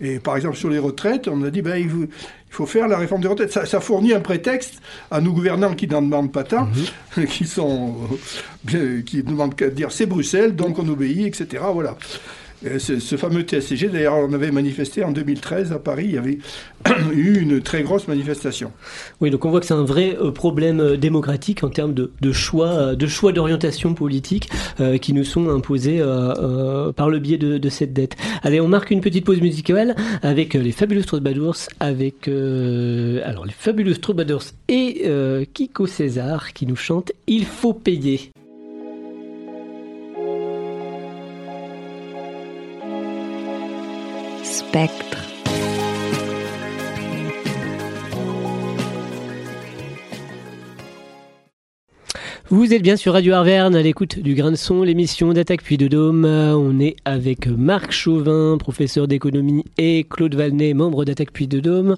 Et 0.00 0.18
par 0.18 0.36
exemple, 0.36 0.56
sur 0.56 0.70
les 0.70 0.78
retraites, 0.78 1.28
on 1.28 1.42
a 1.42 1.50
dit 1.50 1.60
ben, 1.60 1.76
il, 1.76 2.08
il 2.50 2.54
faut 2.54 2.66
faire 2.66 2.88
la 2.88 2.98
réforme 2.98 3.20
des 3.20 3.28
retraites. 3.28 3.52
Ça, 3.52 3.66
ça 3.66 3.80
fournit 3.80 4.14
un 4.14 4.20
prétexte 4.20 4.80
à 5.10 5.20
nos 5.20 5.32
gouvernants 5.32 5.74
qui 5.74 5.86
n'en 5.86 6.02
demandent 6.02 6.32
pas 6.32 6.44
tant, 6.44 6.68
qui 7.28 7.46
sont 7.46 7.96
euh, 8.74 9.02
qui 9.02 9.18
ne 9.18 9.22
demandent 9.22 9.54
qu'à 9.54 9.70
dire 9.70 9.92
c'est 9.92 10.06
Bruxelles, 10.06 10.56
donc 10.56 10.78
on 10.78 10.88
obéit, 10.88 11.26
etc. 11.26 11.62
Voilà. 11.72 11.96
Et 12.64 12.78
Ce, 12.78 12.98
ce 12.98 13.16
fameux 13.16 13.42
TSCG, 13.42 13.88
d'ailleurs, 13.88 14.16
on 14.16 14.32
avait 14.32 14.50
manifesté 14.50 15.04
en 15.04 15.12
2013 15.12 15.72
à 15.72 15.78
Paris, 15.78 16.06
il 16.06 16.14
y 16.14 16.18
avait 16.18 16.38
eu 17.12 17.40
une 17.40 17.60
très 17.60 17.82
grosse 17.82 18.08
manifestation. 18.08 18.72
Oui, 19.20 19.30
donc 19.30 19.44
on 19.44 19.50
voit 19.50 19.60
que 19.60 19.66
c'est 19.66 19.74
un 19.74 19.84
vrai 19.84 20.16
euh, 20.20 20.32
problème 20.32 20.80
euh, 20.80 20.96
démocratique 20.96 21.62
en 21.62 21.68
termes 21.68 21.94
de, 21.94 22.12
de 22.20 22.32
choix, 22.32 22.68
euh, 22.68 22.94
de 22.96 23.06
choix 23.06 23.32
d'orientation 23.32 23.94
politique 23.94 24.50
euh, 24.80 24.98
qui 24.98 25.12
nous 25.12 25.24
sont 25.24 25.48
imposés 25.50 26.00
euh, 26.00 26.34
euh, 26.38 26.92
par 26.92 27.10
le 27.10 27.20
biais 27.20 27.38
de, 27.38 27.58
de 27.58 27.68
cette 27.68 27.92
dette. 27.92 28.16
Allez, 28.42 28.60
on 28.60 28.68
marque 28.68 28.90
une 28.90 29.00
petite 29.00 29.24
pause 29.24 29.40
musicale 29.40 29.94
avec 30.22 30.56
euh, 30.56 30.60
les 30.60 30.72
Fabulous 30.72 31.04
Troubadours, 31.04 31.56
avec 31.78 32.26
euh, 32.26 33.20
alors 33.24 33.44
les 33.44 33.52
Fabulous 33.52 33.98
Troubadours 33.98 34.44
et 34.68 35.02
euh, 35.06 35.44
Kiko 35.54 35.86
César 35.86 36.52
qui 36.52 36.66
nous 36.66 36.76
chantent 36.76 37.12
Il 37.28 37.44
faut 37.44 37.74
payer. 37.74 38.30
Vous 52.50 52.72
êtes 52.72 52.82
bien 52.82 52.96
sur 52.96 53.12
Radio 53.12 53.34
Arverne 53.34 53.76
à 53.76 53.82
l'écoute 53.82 54.18
du 54.18 54.34
grain 54.34 54.50
de 54.50 54.56
son, 54.56 54.82
l'émission 54.82 55.32
d'Attaque 55.32 55.62
puis 55.62 55.76
de 55.76 55.86
Dôme. 55.86 56.24
On 56.24 56.80
est 56.80 56.96
avec 57.04 57.46
Marc 57.46 57.92
Chauvin, 57.92 58.56
professeur 58.58 59.08
d'économie, 59.08 59.64
et 59.76 60.04
Claude 60.08 60.34
Valnet, 60.34 60.74
membre 60.74 61.04
d'Attaque 61.04 61.32
puis 61.32 61.46
de 61.46 61.60
Dôme, 61.60 61.94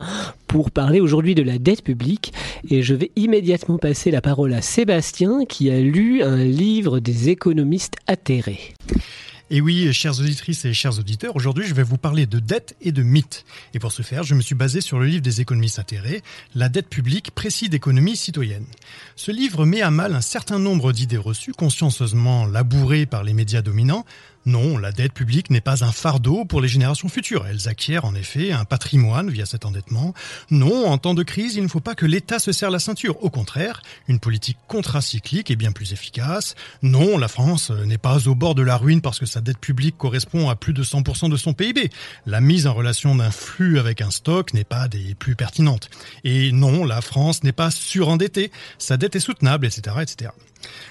pour 0.47 0.71
parler 0.71 1.01
aujourd'hui 1.01 1.35
de 1.35 1.43
la 1.43 1.59
dette 1.59 1.83
publique. 1.83 2.33
Et 2.69 2.83
je 2.83 2.95
vais 2.95 3.11
immédiatement 3.17 3.79
passer 3.79 4.11
la 4.11 4.21
parole 4.21 4.53
à 4.53 4.63
Sébastien 4.63 5.45
qui 5.49 5.71
a 5.71 5.81
lu 5.81 6.23
un 6.23 6.45
livre 6.45 6.99
des 6.99 7.31
économistes 7.31 7.97
atterrés. 8.07 8.75
Et 9.53 9.61
oui, 9.61 9.93
chères 9.93 10.21
auditrices 10.21 10.65
et 10.65 10.73
chers 10.73 11.01
auditeurs, 11.01 11.35
aujourd'hui 11.35 11.67
je 11.67 11.75
vais 11.75 11.83
vous 11.83 11.99
parler 11.99 12.25
de 12.25 12.39
dette 12.39 12.77
et 12.81 12.93
de 12.93 13.03
mythes. 13.03 13.45
Et 13.75 13.81
pour 13.81 13.91
ce 13.91 14.03
faire, 14.03 14.23
je 14.23 14.37
me 14.37 14.43
suis 14.43 14.55
basé 14.55 14.81
sur 14.81 15.01
le 15.01 15.07
livre 15.07 15.23
des 15.23 15.41
économistes 15.41 15.81
atterrés, 15.81 16.23
La 16.55 16.69
dette 16.69 16.89
publique, 16.89 17.33
précis 17.33 17.69
d'économie 17.69 18.15
citoyenne. 18.17 18.65
Ce 19.17 19.33
livre 19.33 19.67
met 19.67 19.83
à 19.83 19.91
mal 19.91 20.15
un 20.15 20.21
certain 20.21 20.61
nombre 20.61 20.93
d'idées 20.93 21.17
reçues, 21.17 21.51
consciencieusement 21.51 22.47
labourées 22.47 23.07
par 23.07 23.25
les 23.25 23.33
médias 23.33 23.61
dominants, 23.61 24.07
non, 24.47 24.79
la 24.79 24.91
dette 24.91 25.13
publique 25.13 25.51
n'est 25.51 25.61
pas 25.61 25.85
un 25.85 25.93
fardeau 25.93 26.47
pour 26.47 26.63
les 26.63 26.69
générations 26.69 27.09
futures. 27.09 27.47
Elles 27.47 27.69
acquièrent 27.69 28.07
en 28.07 28.15
effet 28.15 28.53
un 28.53 28.65
patrimoine 28.65 29.29
via 29.29 29.45
cet 29.45 29.67
endettement. 29.67 30.15
Non, 30.51 30.87
en 30.87 30.97
temps 30.97 31.13
de 31.13 31.23
crise, 31.23 31.57
il 31.57 31.63
ne 31.63 31.69
faut 31.69 31.81
pas 31.81 31.95
que 31.95 32.07
l'État 32.07 32.39
se 32.39 32.51
serre 32.51 32.71
la 32.71 32.79
ceinture. 32.79 33.23
Au 33.23 33.29
contraire, 33.29 33.83
une 34.09 34.19
politique 34.19 34.57
contracyclique 34.67 35.51
est 35.51 35.57
bien 35.57 35.73
plus 35.73 35.93
efficace. 35.93 36.55
Non, 36.83 37.19
la 37.19 37.29
France 37.29 37.71
n'est 37.71 37.99
pas 37.99 38.29
au 38.29 38.35
bord 38.35 38.55
de 38.55 38.63
la 38.63 38.79
ruine 38.79 39.03
parce 39.03 39.19
que 39.19 39.27
sa 39.27 39.43
dette 39.43 39.59
publique 39.59 39.99
correspond 39.99 40.49
à 40.49 40.57
plus 40.57 40.73
de 40.73 40.83
100% 40.83 41.31
de 41.31 41.37
son 41.37 41.53
PIB. 41.53 41.91
La 42.25 42.41
mise 42.41 42.67
en 42.67 42.73
relation 42.73 43.15
d'un 43.15 43.31
flux 43.31 43.79
avec 43.79 44.01
un 44.01 44.11
stock 44.11 44.55
n'est 44.55 44.65
pas 44.65 44.89
des 44.89 45.15
plus 45.15 45.37
pertinentes. 45.37 45.91
Et 46.25 46.51
non, 46.53 46.87
la 46.87 47.03
France 47.03 47.45
n'est 47.45 47.53
pas 47.53 47.71
surendettée. 47.71 48.51
Sa 48.79 48.97
dette 48.97 49.17
est 49.17 49.21
soutenable, 49.21 49.67
etc., 49.67 49.97
etc. 50.01 50.31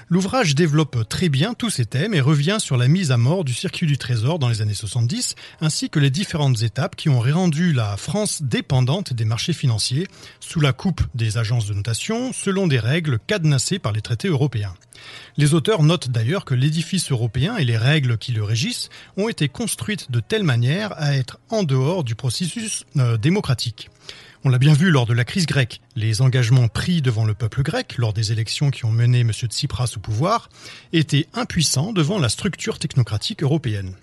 L'ouvrage 0.09 0.55
développe 0.55 1.07
très 1.07 1.29
bien 1.29 1.53
tous 1.53 1.69
ces 1.69 1.85
thèmes 1.85 2.13
et 2.13 2.21
revient 2.21 2.57
sur 2.59 2.77
la 2.77 2.87
mise 2.87 3.11
à 3.11 3.17
mort 3.17 3.43
du 3.43 3.53
circuit 3.53 3.85
du 3.85 3.97
trésor 3.97 4.39
dans 4.39 4.49
les 4.49 4.61
années 4.61 4.73
70, 4.73 5.35
ainsi 5.61 5.89
que 5.89 5.99
les 5.99 6.09
différentes 6.09 6.63
étapes 6.63 6.95
qui 6.95 7.09
ont 7.09 7.19
rendu 7.19 7.73
la 7.73 7.95
France 7.95 8.41
dépendante 8.41 9.13
des 9.13 9.25
marchés 9.25 9.53
financiers, 9.53 10.07
sous 10.39 10.59
la 10.59 10.73
coupe 10.73 11.01
des 11.13 11.37
agences 11.37 11.67
de 11.67 11.73
notation, 11.73 12.33
selon 12.33 12.67
des 12.67 12.79
règles 12.79 13.19
cadenassées 13.27 13.79
par 13.79 13.91
les 13.91 14.01
traités 14.01 14.29
européens. 14.29 14.73
Les 15.37 15.53
auteurs 15.53 15.83
notent 15.83 16.09
d'ailleurs 16.09 16.45
que 16.45 16.55
l'édifice 16.55 17.11
européen 17.11 17.57
et 17.57 17.65
les 17.65 17.77
règles 17.77 18.17
qui 18.17 18.31
le 18.31 18.43
régissent 18.43 18.89
ont 19.15 19.29
été 19.29 19.47
construites 19.47 20.11
de 20.11 20.19
telle 20.19 20.43
manière 20.43 20.93
à 20.97 21.15
être 21.15 21.39
en 21.49 21.63
dehors 21.63 22.03
du 22.03 22.15
processus 22.15 22.85
euh, 22.97 23.17
démocratique. 23.17 23.89
On 24.45 24.49
l'a 24.49 24.57
bien 24.57 24.73
vu 24.73 24.89
lors 24.89 25.05
de 25.05 25.13
la 25.13 25.25
crise 25.25 25.45
grecque. 25.45 25.81
Les 25.97 26.21
engagements 26.21 26.69
pris 26.69 27.01
devant 27.01 27.25
le 27.25 27.33
peuple 27.33 27.61
grec 27.61 27.95
lors 27.97 28.13
des 28.13 28.31
élections 28.31 28.71
qui 28.71 28.85
ont 28.85 28.91
mené 28.91 29.19
M. 29.19 29.33
Tsipras 29.33 29.91
au 29.97 29.99
pouvoir 29.99 30.47
étaient 30.93 31.27
impuissants 31.33 31.91
devant 31.91 32.19
la 32.19 32.29
structure 32.29 32.79
technocratique 32.79 33.43
européenne. 33.43 33.95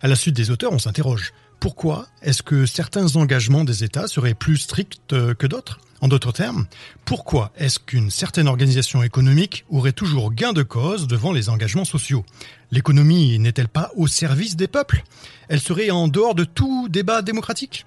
À 0.00 0.06
la 0.06 0.14
suite 0.14 0.36
des 0.36 0.52
auteurs, 0.52 0.72
on 0.72 0.78
s'interroge. 0.78 1.32
Pourquoi 1.58 2.06
est-ce 2.22 2.44
que 2.44 2.66
certains 2.66 3.16
engagements 3.16 3.64
des 3.64 3.82
États 3.82 4.06
seraient 4.06 4.34
plus 4.34 4.58
stricts 4.58 5.00
que 5.08 5.46
d'autres? 5.48 5.80
En 6.00 6.06
d'autres 6.06 6.32
termes, 6.32 6.66
pourquoi 7.04 7.52
est-ce 7.56 7.80
qu'une 7.80 8.10
certaine 8.10 8.46
organisation 8.46 9.02
économique 9.02 9.64
aurait 9.70 9.92
toujours 9.92 10.32
gain 10.32 10.52
de 10.52 10.62
cause 10.62 11.08
devant 11.08 11.32
les 11.32 11.48
engagements 11.48 11.84
sociaux? 11.84 12.24
L'économie 12.70 13.40
n'est-elle 13.40 13.68
pas 13.68 13.90
au 13.96 14.06
service 14.06 14.54
des 14.54 14.68
peuples? 14.68 15.02
Elle 15.48 15.60
serait 15.60 15.90
en 15.90 16.06
dehors 16.06 16.36
de 16.36 16.44
tout 16.44 16.88
débat 16.88 17.22
démocratique? 17.22 17.86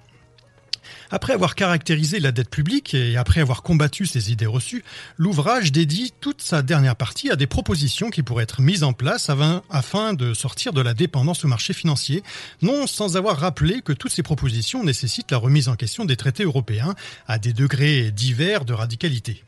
Après 1.10 1.32
avoir 1.32 1.54
caractérisé 1.54 2.20
la 2.20 2.32
dette 2.32 2.50
publique 2.50 2.94
et 2.94 3.16
après 3.16 3.40
avoir 3.40 3.62
combattu 3.62 4.06
ses 4.06 4.32
idées 4.32 4.46
reçues, 4.46 4.84
l'ouvrage 5.16 5.72
dédie 5.72 6.12
toute 6.20 6.42
sa 6.42 6.62
dernière 6.62 6.96
partie 6.96 7.30
à 7.30 7.36
des 7.36 7.46
propositions 7.46 8.10
qui 8.10 8.22
pourraient 8.22 8.44
être 8.44 8.60
mises 8.60 8.82
en 8.82 8.92
place 8.92 9.30
afin 9.70 10.14
de 10.14 10.34
sortir 10.34 10.72
de 10.72 10.80
la 10.80 10.94
dépendance 10.94 11.44
au 11.44 11.48
marché 11.48 11.72
financier, 11.72 12.22
non 12.62 12.86
sans 12.86 13.16
avoir 13.16 13.38
rappelé 13.38 13.82
que 13.82 13.92
toutes 13.92 14.12
ces 14.12 14.22
propositions 14.22 14.84
nécessitent 14.84 15.30
la 15.30 15.38
remise 15.38 15.68
en 15.68 15.76
question 15.76 16.04
des 16.04 16.16
traités 16.16 16.44
européens 16.44 16.94
à 17.26 17.38
des 17.38 17.52
degrés 17.52 18.10
divers 18.10 18.64
de 18.64 18.72
radicalité. 18.72 19.44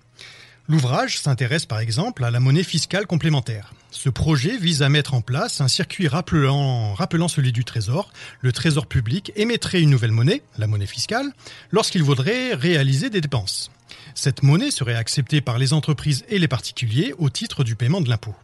L'ouvrage 0.68 1.20
s'intéresse 1.20 1.64
par 1.64 1.78
exemple 1.78 2.24
à 2.24 2.30
la 2.32 2.40
monnaie 2.40 2.64
fiscale 2.64 3.06
complémentaire. 3.06 3.72
Ce 3.92 4.08
projet 4.08 4.58
vise 4.58 4.82
à 4.82 4.88
mettre 4.88 5.14
en 5.14 5.20
place 5.20 5.60
un 5.60 5.68
circuit 5.68 6.08
rappelant, 6.08 6.94
celui 7.28 7.52
du 7.52 7.64
Trésor. 7.64 8.12
Le 8.40 8.50
Trésor 8.50 8.86
public 8.86 9.32
émettrait 9.36 9.80
une 9.80 9.90
nouvelle 9.90 10.10
monnaie, 10.10 10.42
la 10.58 10.66
monnaie 10.66 10.86
fiscale, 10.86 11.32
lorsqu'il 11.70 12.02
voudrait 12.02 12.54
réaliser 12.54 13.10
des 13.10 13.20
dépenses. 13.20 13.70
Cette 14.16 14.42
monnaie 14.42 14.72
serait 14.72 14.96
acceptée 14.96 15.40
par 15.40 15.58
les 15.58 15.72
entreprises 15.72 16.24
et 16.28 16.40
les 16.40 16.48
particuliers 16.48 17.14
au 17.18 17.30
titre 17.30 17.62
du 17.62 17.76
paiement 17.76 18.00
de 18.00 18.08
l'impôt. 18.08 18.34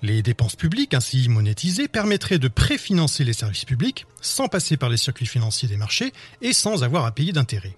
Les 0.00 0.22
dépenses 0.22 0.56
publiques 0.56 0.94
ainsi 0.94 1.28
monétisées 1.28 1.88
permettraient 1.88 2.38
de 2.38 2.48
préfinancer 2.48 3.24
les 3.24 3.32
services 3.32 3.64
publics 3.66 4.06
sans 4.22 4.48
passer 4.48 4.76
par 4.76 4.88
les 4.88 4.96
circuits 4.96 5.26
financiers 5.26 5.68
des 5.68 5.76
marchés 5.76 6.14
et 6.40 6.54
sans 6.54 6.82
avoir 6.82 7.04
à 7.04 7.12
payer 7.12 7.32
d'intérêts. 7.32 7.74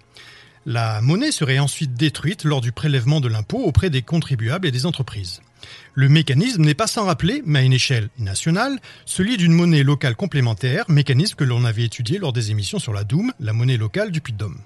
La 0.67 1.01
monnaie 1.01 1.31
serait 1.31 1.57
ensuite 1.57 1.95
détruite 1.95 2.43
lors 2.43 2.61
du 2.61 2.71
prélèvement 2.71 3.19
de 3.19 3.27
l'impôt 3.27 3.63
auprès 3.63 3.89
des 3.89 4.03
contribuables 4.03 4.67
et 4.67 4.71
des 4.71 4.85
entreprises. 4.85 5.41
Le 5.95 6.07
mécanisme 6.07 6.63
n'est 6.63 6.75
pas 6.75 6.85
sans 6.85 7.05
rappeler, 7.05 7.41
mais 7.45 7.59
à 7.59 7.63
une 7.63 7.73
échelle 7.73 8.09
nationale, 8.19 8.79
celui 9.05 9.37
d'une 9.37 9.53
monnaie 9.53 9.81
locale 9.81 10.15
complémentaire, 10.15 10.85
mécanisme 10.87 11.35
que 11.35 11.43
l'on 11.43 11.65
avait 11.65 11.85
étudié 11.85 12.19
lors 12.19 12.31
des 12.31 12.51
émissions 12.51 12.77
sur 12.77 12.93
la 12.93 13.03
Doum, 13.03 13.33
la 13.39 13.53
monnaie 13.53 13.77
locale 13.77 14.11
du 14.11 14.21
Puy-de-Dôme. 14.21 14.59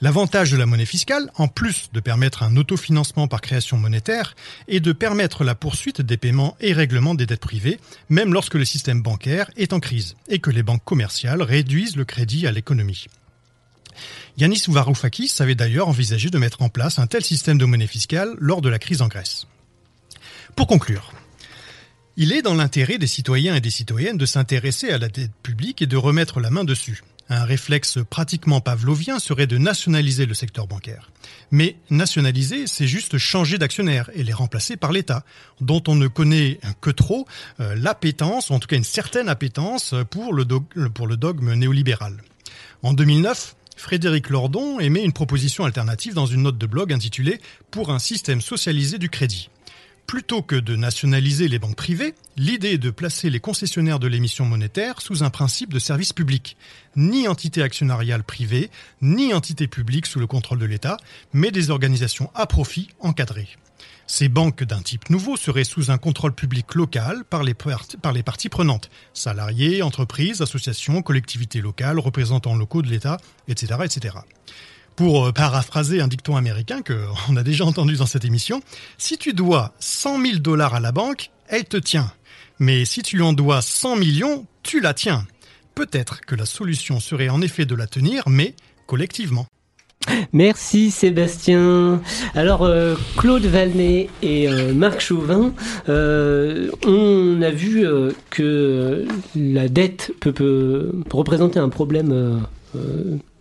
L'avantage 0.00 0.50
de 0.50 0.56
la 0.56 0.66
monnaie 0.66 0.86
fiscale, 0.86 1.30
en 1.36 1.46
plus 1.46 1.90
de 1.92 2.00
permettre 2.00 2.42
un 2.42 2.56
autofinancement 2.56 3.28
par 3.28 3.40
création 3.40 3.76
monétaire, 3.76 4.34
est 4.66 4.80
de 4.80 4.92
permettre 4.92 5.44
la 5.44 5.54
poursuite 5.54 6.00
des 6.00 6.16
paiements 6.16 6.56
et 6.60 6.72
règlements 6.72 7.14
des 7.14 7.26
dettes 7.26 7.40
privées, 7.40 7.78
même 8.08 8.32
lorsque 8.32 8.54
le 8.54 8.64
système 8.64 9.02
bancaire 9.02 9.50
est 9.56 9.72
en 9.72 9.80
crise, 9.80 10.16
et 10.28 10.40
que 10.40 10.50
les 10.50 10.62
banques 10.62 10.84
commerciales 10.84 11.42
réduisent 11.42 11.96
le 11.96 12.04
crédit 12.04 12.46
à 12.46 12.52
l'économie. 12.52 13.06
Yanis 14.36 14.64
Varoufakis 14.68 15.34
avait 15.40 15.54
d'ailleurs 15.54 15.88
envisagé 15.88 16.30
de 16.30 16.38
mettre 16.38 16.62
en 16.62 16.68
place 16.68 16.98
un 16.98 17.06
tel 17.06 17.24
système 17.24 17.58
de 17.58 17.64
monnaie 17.64 17.86
fiscale 17.86 18.34
lors 18.38 18.60
de 18.60 18.68
la 18.68 18.78
crise 18.78 19.02
en 19.02 19.08
Grèce. 19.08 19.46
Pour 20.56 20.66
conclure, 20.66 21.12
il 22.16 22.32
est 22.32 22.42
dans 22.42 22.54
l'intérêt 22.54 22.98
des 22.98 23.06
citoyens 23.06 23.54
et 23.54 23.60
des 23.60 23.70
citoyennes 23.70 24.18
de 24.18 24.26
s'intéresser 24.26 24.90
à 24.90 24.98
la 24.98 25.08
dette 25.08 25.30
publique 25.42 25.82
et 25.82 25.86
de 25.86 25.96
remettre 25.96 26.40
la 26.40 26.50
main 26.50 26.64
dessus. 26.64 27.02
Un 27.30 27.44
réflexe 27.44 27.98
pratiquement 28.08 28.60
pavlovien 28.60 29.18
serait 29.18 29.46
de 29.46 29.58
nationaliser 29.58 30.24
le 30.24 30.32
secteur 30.34 30.66
bancaire. 30.66 31.10
Mais 31.50 31.76
nationaliser, 31.90 32.66
c'est 32.66 32.86
juste 32.86 33.18
changer 33.18 33.58
d'actionnaire 33.58 34.10
et 34.14 34.24
les 34.24 34.32
remplacer 34.32 34.76
par 34.76 34.92
l'État, 34.92 35.24
dont 35.60 35.82
on 35.88 35.94
ne 35.94 36.08
connaît 36.08 36.58
que 36.80 36.90
trop 36.90 37.26
euh, 37.60 37.74
l'appétence, 37.76 38.50
ou 38.50 38.54
en 38.54 38.58
tout 38.58 38.66
cas 38.66 38.76
une 38.76 38.84
certaine 38.84 39.28
appétence 39.28 39.94
pour 40.10 40.32
le, 40.32 40.44
pour 40.88 41.06
le 41.06 41.16
dogme 41.16 41.52
néolibéral. 41.52 42.16
En 42.82 42.94
2009, 42.94 43.56
Frédéric 43.78 44.28
Lordon 44.28 44.80
émet 44.80 45.04
une 45.04 45.12
proposition 45.12 45.64
alternative 45.64 46.12
dans 46.12 46.26
une 46.26 46.42
note 46.42 46.58
de 46.58 46.66
blog 46.66 46.92
intitulée 46.92 47.38
Pour 47.70 47.90
un 47.90 48.00
système 48.00 48.40
socialisé 48.40 48.98
du 48.98 49.08
crédit. 49.08 49.50
Plutôt 50.08 50.40
que 50.40 50.56
de 50.56 50.74
nationaliser 50.74 51.48
les 51.48 51.58
banques 51.58 51.76
privées, 51.76 52.14
l'idée 52.38 52.72
est 52.72 52.78
de 52.78 52.88
placer 52.88 53.28
les 53.28 53.40
concessionnaires 53.40 53.98
de 53.98 54.06
l'émission 54.06 54.46
monétaire 54.46 55.02
sous 55.02 55.22
un 55.22 55.28
principe 55.28 55.70
de 55.70 55.78
service 55.78 56.14
public. 56.14 56.56
Ni 56.96 57.28
entité 57.28 57.62
actionnariale 57.62 58.24
privée, 58.24 58.70
ni 59.02 59.34
entité 59.34 59.68
publique 59.68 60.06
sous 60.06 60.18
le 60.18 60.26
contrôle 60.26 60.60
de 60.60 60.64
l'État, 60.64 60.96
mais 61.34 61.50
des 61.50 61.68
organisations 61.68 62.30
à 62.34 62.46
profit 62.46 62.88
encadrées. 63.00 63.50
Ces 64.06 64.30
banques 64.30 64.64
d'un 64.64 64.80
type 64.80 65.10
nouveau 65.10 65.36
seraient 65.36 65.64
sous 65.64 65.90
un 65.90 65.98
contrôle 65.98 66.34
public 66.34 66.74
local 66.74 67.24
par 67.28 67.42
les, 67.42 67.52
par 67.52 68.12
les 68.14 68.22
parties 68.22 68.48
prenantes, 68.48 68.88
salariés, 69.12 69.82
entreprises, 69.82 70.40
associations, 70.40 71.02
collectivités 71.02 71.60
locales, 71.60 71.98
représentants 71.98 72.56
locaux 72.56 72.80
de 72.80 72.88
l'État, 72.88 73.18
etc., 73.46 73.80
etc. 73.84 74.14
Pour 74.98 75.26
euh, 75.26 75.32
paraphraser 75.32 76.00
un 76.00 76.08
dicton 76.08 76.34
américain 76.34 76.80
qu'on 76.82 77.36
a 77.36 77.44
déjà 77.44 77.64
entendu 77.64 77.94
dans 77.94 78.06
cette 78.06 78.24
émission, 78.24 78.62
si 78.98 79.16
tu 79.16 79.32
dois 79.32 79.72
100 79.78 80.20
000 80.20 80.38
dollars 80.38 80.74
à 80.74 80.80
la 80.80 80.90
banque, 80.90 81.30
elle 81.46 81.66
te 81.66 81.76
tient. 81.76 82.10
Mais 82.58 82.84
si 82.84 83.02
tu 83.02 83.22
en 83.22 83.32
dois 83.32 83.62
100 83.62 83.94
millions, 83.94 84.44
tu 84.64 84.80
la 84.80 84.94
tiens. 84.94 85.24
Peut-être 85.76 86.22
que 86.22 86.34
la 86.34 86.46
solution 86.46 86.98
serait 86.98 87.28
en 87.28 87.40
effet 87.42 87.64
de 87.64 87.76
la 87.76 87.86
tenir, 87.86 88.24
mais 88.26 88.56
collectivement. 88.86 89.46
Merci 90.32 90.90
Sébastien. 90.90 92.02
Alors 92.34 92.64
euh, 92.64 92.96
Claude 93.18 93.46
Valnet 93.46 94.08
et 94.22 94.48
euh, 94.48 94.74
Marc 94.74 94.98
Chauvin, 94.98 95.52
on 95.86 97.42
a 97.42 97.50
vu 97.52 97.86
que 98.30 99.06
la 99.36 99.68
dette 99.68 100.10
peut, 100.18 100.90
représenter 101.08 101.60
un 101.60 101.68
problème 101.68 102.42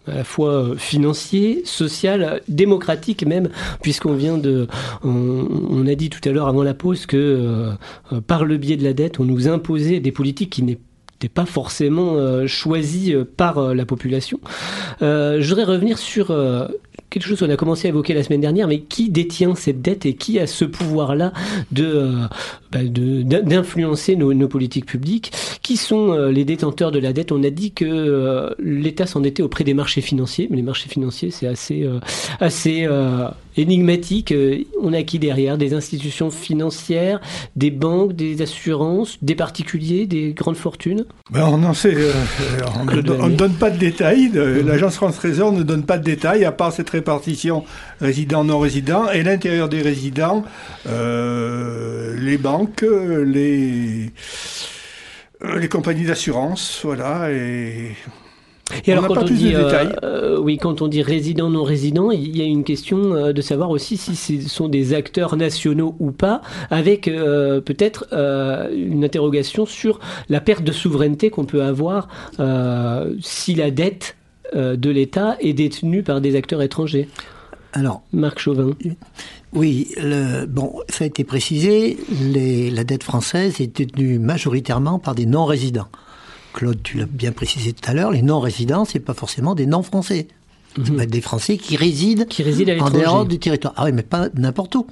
à 0.07 0.15
la 0.15 0.23
fois 0.23 0.75
financier, 0.77 1.61
social, 1.65 2.41
démocratique 2.47 3.25
même, 3.25 3.49
puisqu'on 3.81 4.13
vient 4.13 4.37
de, 4.37 4.67
on, 5.03 5.85
a 5.87 5.95
dit 5.95 6.09
tout 6.09 6.27
à 6.27 6.31
l'heure 6.31 6.47
avant 6.47 6.63
la 6.63 6.73
pause 6.73 7.05
que 7.05 7.71
par 8.27 8.45
le 8.45 8.57
biais 8.57 8.77
de 8.77 8.83
la 8.83 8.93
dette, 8.93 9.19
on 9.19 9.25
nous 9.25 9.47
imposait 9.47 9.99
des 9.99 10.11
politiques 10.11 10.49
qui 10.49 10.63
n'était 10.63 11.33
pas 11.33 11.45
forcément 11.45 12.15
euh, 12.15 12.45
choisi 12.45 13.13
euh, 13.13 13.25
par 13.25 13.57
euh, 13.57 13.73
la 13.73 13.85
population. 13.85 14.39
je 15.01 15.43
voudrais 15.47 15.63
revenir 15.63 15.97
sur 15.97 16.27
quelque 17.09 17.25
chose 17.25 17.39
qu'on 17.39 17.49
a 17.49 17.55
commencé 17.55 17.87
à 17.87 17.89
évoquer 17.89 18.13
la 18.13 18.23
semaine 18.23 18.41
dernière, 18.41 18.67
mais 18.67 18.79
qui 18.81 19.09
détient 19.09 19.55
cette 19.55 19.81
dette 19.81 20.05
et 20.05 20.13
qui 20.13 20.39
a 20.39 20.47
ce 20.47 20.65
pouvoir-là 20.65 21.33
de, 21.71 22.11
bah, 22.71 22.79
d'influencer 22.83 24.15
nos, 24.15 24.33
nos, 24.33 24.47
politiques 24.47 24.85
publiques? 24.85 25.31
Qui 25.61 25.77
sont 25.77 26.13
les 26.27 26.45
détenteurs 26.45 26.91
de 26.91 26.99
la 26.99 27.13
dette? 27.13 27.31
On 27.31 27.43
a 27.43 27.49
dit 27.49 27.71
que 27.71 28.55
l'État 28.59 29.05
s'endettait 29.05 29.43
auprès 29.43 29.63
des 29.63 29.73
marchés 29.73 30.01
financiers, 30.01 30.47
mais 30.49 30.57
les 30.57 30.63
marchés 30.63 30.89
financiers, 30.89 31.31
c'est 31.31 31.47
assez, 31.47 31.87
assez 32.39 32.87
énigmatique. 33.57 34.33
On 34.81 34.93
a 34.93 35.03
qui 35.03 35.19
derrière? 35.19 35.57
Des 35.57 35.73
institutions 35.73 36.29
financières, 36.29 37.19
des 37.55 37.71
banques, 37.71 38.13
des 38.13 38.41
assurances, 38.41 39.17
des 39.21 39.35
particuliers, 39.35 40.05
des 40.05 40.33
grandes 40.33 40.57
fortunes? 40.57 41.05
Ben 41.31 41.45
On 41.47 41.63
en 41.63 41.73
sait. 41.73 41.95
on 42.79 42.85
ne 43.29 43.35
donne 43.35 43.53
pas 43.53 43.69
de 43.69 43.77
détails. 43.77 44.31
L'Agence 44.65 44.95
France 44.95 45.15
Trésor 45.15 45.51
ne 45.51 45.63
donne 45.63 45.83
pas 45.83 45.97
de 45.97 46.03
détails, 46.03 46.45
à 46.45 46.51
part 46.51 46.71
cette 46.71 46.87
répartition 46.98 47.63
résident-non-résident. 48.01 49.10
Et 49.12 49.24
l'intérieur 49.24 49.70
des 49.70 49.82
résidents, 49.82 50.44
euh, 50.88 52.16
les 52.20 52.38
banques, 52.38 52.84
les, 52.84 54.12
les 55.58 55.70
compagnies 55.70 56.06
d'assurance, 56.06 56.82
voilà. 56.84 57.32
Et 57.32 57.96
et 58.86 58.92
alors, 58.92 59.08
quand 59.08 59.22
on 59.22 59.24
dit, 59.24 59.56
euh, 59.56 59.72
euh, 60.04 60.39
oui, 60.39 60.58
quand 60.58 60.82
on 60.82 60.88
dit 60.88 61.01
résident 61.01 61.50
non 61.50 61.63
résident, 61.63 62.12
il 62.12 62.38
y 62.38 62.42
a 62.42 62.46
une 62.46 62.63
question 62.63 63.13
euh, 63.13 63.34
de 63.34 63.42
savoir 63.42 63.70
aussi 63.70 63.96
si 63.98 64.16
ce 64.16 64.50
sont 64.50 64.68
des 64.68 64.94
acteurs 64.94 65.38
nationaux 65.38 65.96
ou 66.00 66.12
pas, 66.12 66.42
avec 66.70 67.06
peut-être 67.06 68.08
une 68.74 69.04
interrogation 69.04 69.66
sur 69.66 70.00
la 70.30 70.42
perte 70.42 70.63
de 70.63 70.72
souveraineté 70.72 71.30
qu'on 71.30 71.46
peut 71.46 71.63
avoir 71.63 72.08
si 73.22 73.56
la 73.56 73.72
dette 73.72 74.16
de 74.56 74.89
l'État 74.89 75.38
est 75.39 75.54
détenue 75.54 76.04
par 76.04 76.22
des 76.22 76.36
acteurs 76.36 76.62
étrangers. 76.62 77.08
Alors, 77.74 78.01
Marc 78.13 78.39
Chauvin. 78.39 78.72
Oui, 79.54 79.89
le, 79.98 80.46
bon, 80.46 80.82
ça 80.89 81.04
a 81.04 81.08
été 81.08 81.24
précisé, 81.24 81.98
les, 82.22 82.70
la 82.70 82.84
dette 82.84 83.04
française 83.04 83.62
est 83.62 83.77
détenue 83.77 84.20
majoritairement 84.20 85.00
par 85.00 85.16
des 85.16 85.25
non-résidents. 85.25 85.88
Claude, 86.54 86.82
tu 86.82 86.98
l'as 86.98 87.06
bien 87.06 87.32
précisé 87.32 87.74
tout 87.74 87.89
à 87.89 87.94
l'heure, 87.94 88.12
les 88.12 88.22
non-résidents, 88.22 88.86
c'est 88.86 89.00
pas 89.00 89.13
forcément 89.13 89.54
des 89.56 89.66
non-français. 89.66 90.27
Mhm. 90.77 91.06
des 91.06 91.22
Français 91.22 91.58
qui 91.58 91.75
résident, 91.75 92.25
qui 92.25 92.44
résident 92.44 92.80
à 92.80 92.84
en 92.84 92.89
dehors 92.92 93.25
du 93.25 93.39
territoire. 93.39 93.74
Ah 93.77 93.86
oui, 93.86 93.92
mais 93.94 94.04
pas 94.04 94.30
n'importe 94.36 94.75
où. 94.75 94.86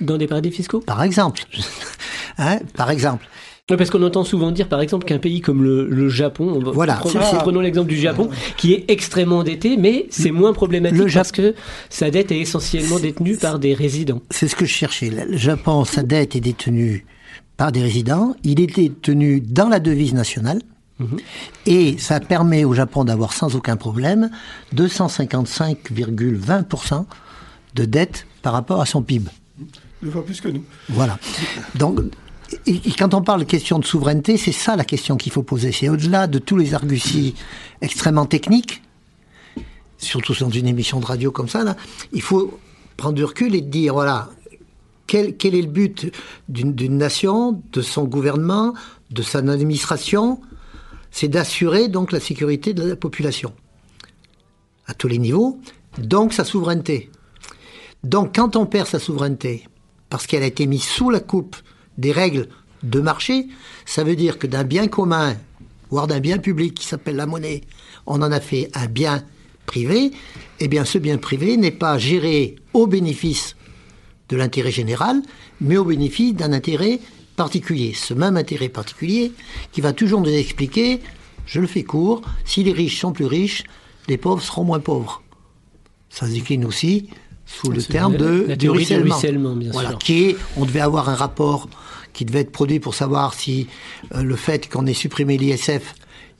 Dans 0.00 0.18
des 0.18 0.26
paradis 0.26 0.50
fiscaux? 0.50 0.80
Par 0.80 1.02
exemple. 1.02 1.44
hein, 2.38 2.58
par 2.76 2.90
exemple. 2.90 3.28
Parce 3.66 3.88
qu'on 3.88 4.02
entend 4.02 4.24
souvent 4.24 4.50
dire, 4.50 4.68
par 4.68 4.82
exemple, 4.82 5.06
qu'un 5.06 5.18
pays 5.18 5.40
comme 5.40 5.64
le, 5.64 6.10
Japon, 6.10 6.60
voilà, 6.74 6.96
prenons, 6.96 7.60
l'exemple 7.60 7.88
du 7.88 7.96
Japon, 7.96 8.28
qui 8.58 8.74
est 8.74 8.84
extrêmement 8.88 9.38
endetté, 9.38 9.78
mais 9.78 10.04
c'est 10.10 10.32
moins 10.32 10.52
problématique 10.52 11.14
parce 11.14 11.32
que 11.32 11.54
sa 11.88 12.10
dette 12.10 12.30
est 12.30 12.40
essentiellement 12.40 12.98
détenue 12.98 13.38
par 13.38 13.58
des 13.58 13.72
résidents. 13.72 14.20
C'est 14.28 14.48
ce 14.48 14.56
que 14.56 14.66
je 14.66 14.72
cherchais. 14.72 15.08
Le 15.08 15.38
Japon, 15.38 15.86
sa 15.86 16.02
dette 16.02 16.36
est 16.36 16.40
détenue 16.40 17.06
par 17.56 17.72
des 17.72 17.80
résidents. 17.80 18.36
Il 18.44 18.60
est 18.60 18.66
détenu 18.66 19.40
dans 19.40 19.70
la 19.70 19.80
devise 19.80 20.12
nationale. 20.12 20.60
Mhm. 20.98 21.16
Et 21.66 21.96
ça 21.98 22.20
permet 22.20 22.64
au 22.64 22.72
Japon 22.74 23.04
d'avoir 23.04 23.32
sans 23.32 23.56
aucun 23.56 23.76
problème 23.76 24.30
255,20% 24.76 27.06
de 27.74 27.84
dette 27.84 28.28
par 28.42 28.52
rapport 28.52 28.80
à 28.80 28.86
son 28.86 29.02
PIB. 29.02 29.28
Deux 30.02 30.10
fois 30.10 30.24
plus 30.24 30.40
que 30.40 30.48
nous. 30.48 30.64
Voilà. 30.90 31.18
Donc, 31.74 32.00
et, 32.66 32.80
quand 32.98 33.14
on 33.14 33.22
parle 33.22 33.46
question 33.46 33.78
de 33.78 33.84
souveraineté, 33.84 34.36
c'est 34.36 34.52
ça 34.52 34.76
la 34.76 34.84
question 34.84 35.16
qu'il 35.16 35.32
faut 35.32 35.42
poser. 35.42 35.72
C'est 35.72 35.88
au-delà 35.88 36.26
de 36.26 36.38
tous 36.38 36.56
les 36.56 36.74
arguties 36.74 37.34
extrêmement 37.80 38.26
techniques, 38.26 38.82
surtout 39.98 40.34
dans 40.38 40.50
une 40.50 40.66
émission 40.66 41.00
de 41.00 41.06
radio 41.06 41.30
comme 41.30 41.48
ça, 41.48 41.76
il 42.12 42.22
faut 42.22 42.58
prendre 42.96 43.14
du 43.14 43.24
recul 43.24 43.54
et 43.54 43.60
dire, 43.60 43.94
voilà, 43.94 44.30
quel, 45.06 45.36
quel 45.36 45.54
est 45.54 45.62
le 45.62 45.68
but 45.68 46.12
d'une 46.48 46.98
nation, 46.98 47.62
de 47.72 47.82
son 47.82 48.04
gouvernement, 48.04 48.74
de 49.10 49.22
son 49.22 49.48
administration, 49.48 50.40
c'est 51.10 51.28
d'assurer 51.28 51.88
donc 51.88 52.12
la 52.12 52.20
sécurité 52.20 52.74
de 52.74 52.82
la 52.82 52.96
population 52.96 53.52
à 54.86 54.94
tous 54.94 55.08
les 55.08 55.18
niveaux, 55.18 55.58
donc 55.98 56.32
sa 56.32 56.44
souveraineté. 56.44 57.10
Donc 58.02 58.34
quand 58.34 58.56
on 58.56 58.66
perd 58.66 58.86
sa 58.86 58.98
souveraineté, 58.98 59.66
parce 60.10 60.26
qu'elle 60.26 60.42
a 60.42 60.46
été 60.46 60.66
mise 60.66 60.84
sous 60.84 61.10
la 61.10 61.20
coupe 61.20 61.56
des 61.98 62.12
règles 62.12 62.48
de 62.82 63.00
marché, 63.00 63.48
ça 63.86 64.04
veut 64.04 64.16
dire 64.16 64.38
que 64.38 64.46
d'un 64.46 64.64
bien 64.64 64.88
commun, 64.88 65.36
voire 65.90 66.06
d'un 66.06 66.20
bien 66.20 66.38
public 66.38 66.74
qui 66.74 66.86
s'appelle 66.86 67.16
la 67.16 67.26
monnaie, 67.26 67.62
on 68.06 68.20
en 68.22 68.32
a 68.32 68.40
fait 68.40 68.70
un 68.74 68.86
bien 68.86 69.24
privé, 69.66 70.12
eh 70.60 70.68
bien 70.68 70.84
ce 70.84 70.98
bien 70.98 71.18
privé 71.18 71.56
n'est 71.56 71.70
pas 71.70 71.98
géré 71.98 72.56
au 72.72 72.86
bénéfice 72.86 73.56
de 74.28 74.36
l'intérêt 74.36 74.70
général, 74.70 75.22
mais 75.60 75.76
au 75.76 75.84
bénéfice 75.84 76.34
d'un 76.34 76.52
intérêt 76.52 77.00
particulier, 77.36 77.92
ce 77.94 78.14
même 78.14 78.36
intérêt 78.36 78.68
particulier, 78.68 79.32
qui 79.72 79.80
va 79.80 79.92
toujours 79.92 80.20
nous 80.20 80.30
expliquer, 80.30 81.00
je 81.46 81.60
le 81.60 81.66
fais 81.66 81.82
court, 81.82 82.22
si 82.44 82.62
les 82.64 82.72
riches 82.72 83.00
sont 83.00 83.12
plus 83.12 83.26
riches, 83.26 83.64
les 84.08 84.16
pauvres 84.16 84.42
seront 84.42 84.64
moins 84.64 84.80
pauvres. 84.80 85.22
Ça 86.10 86.26
se 86.26 86.32
décline 86.32 86.64
aussi 86.64 87.08
sous 87.46 87.70
le 87.70 87.82
terme 87.82 88.16
de 88.16 88.46
la 88.48 88.56
du 88.56 88.70
ruissellement, 88.70 89.54
bien 89.54 89.70
voilà, 89.72 89.94
Qui 89.94 90.24
est, 90.24 90.36
on 90.56 90.64
devait 90.64 90.80
avoir 90.80 91.08
un 91.08 91.14
rapport 91.14 91.68
qui 92.14 92.24
devait 92.24 92.40
être 92.40 92.52
produit 92.52 92.80
pour 92.80 92.94
savoir 92.94 93.34
si 93.34 93.68
euh, 94.14 94.22
le 94.22 94.36
fait 94.36 94.70
qu'on 94.70 94.86
ait 94.86 94.94
supprimé 94.94 95.36
l'ISF, 95.36 95.94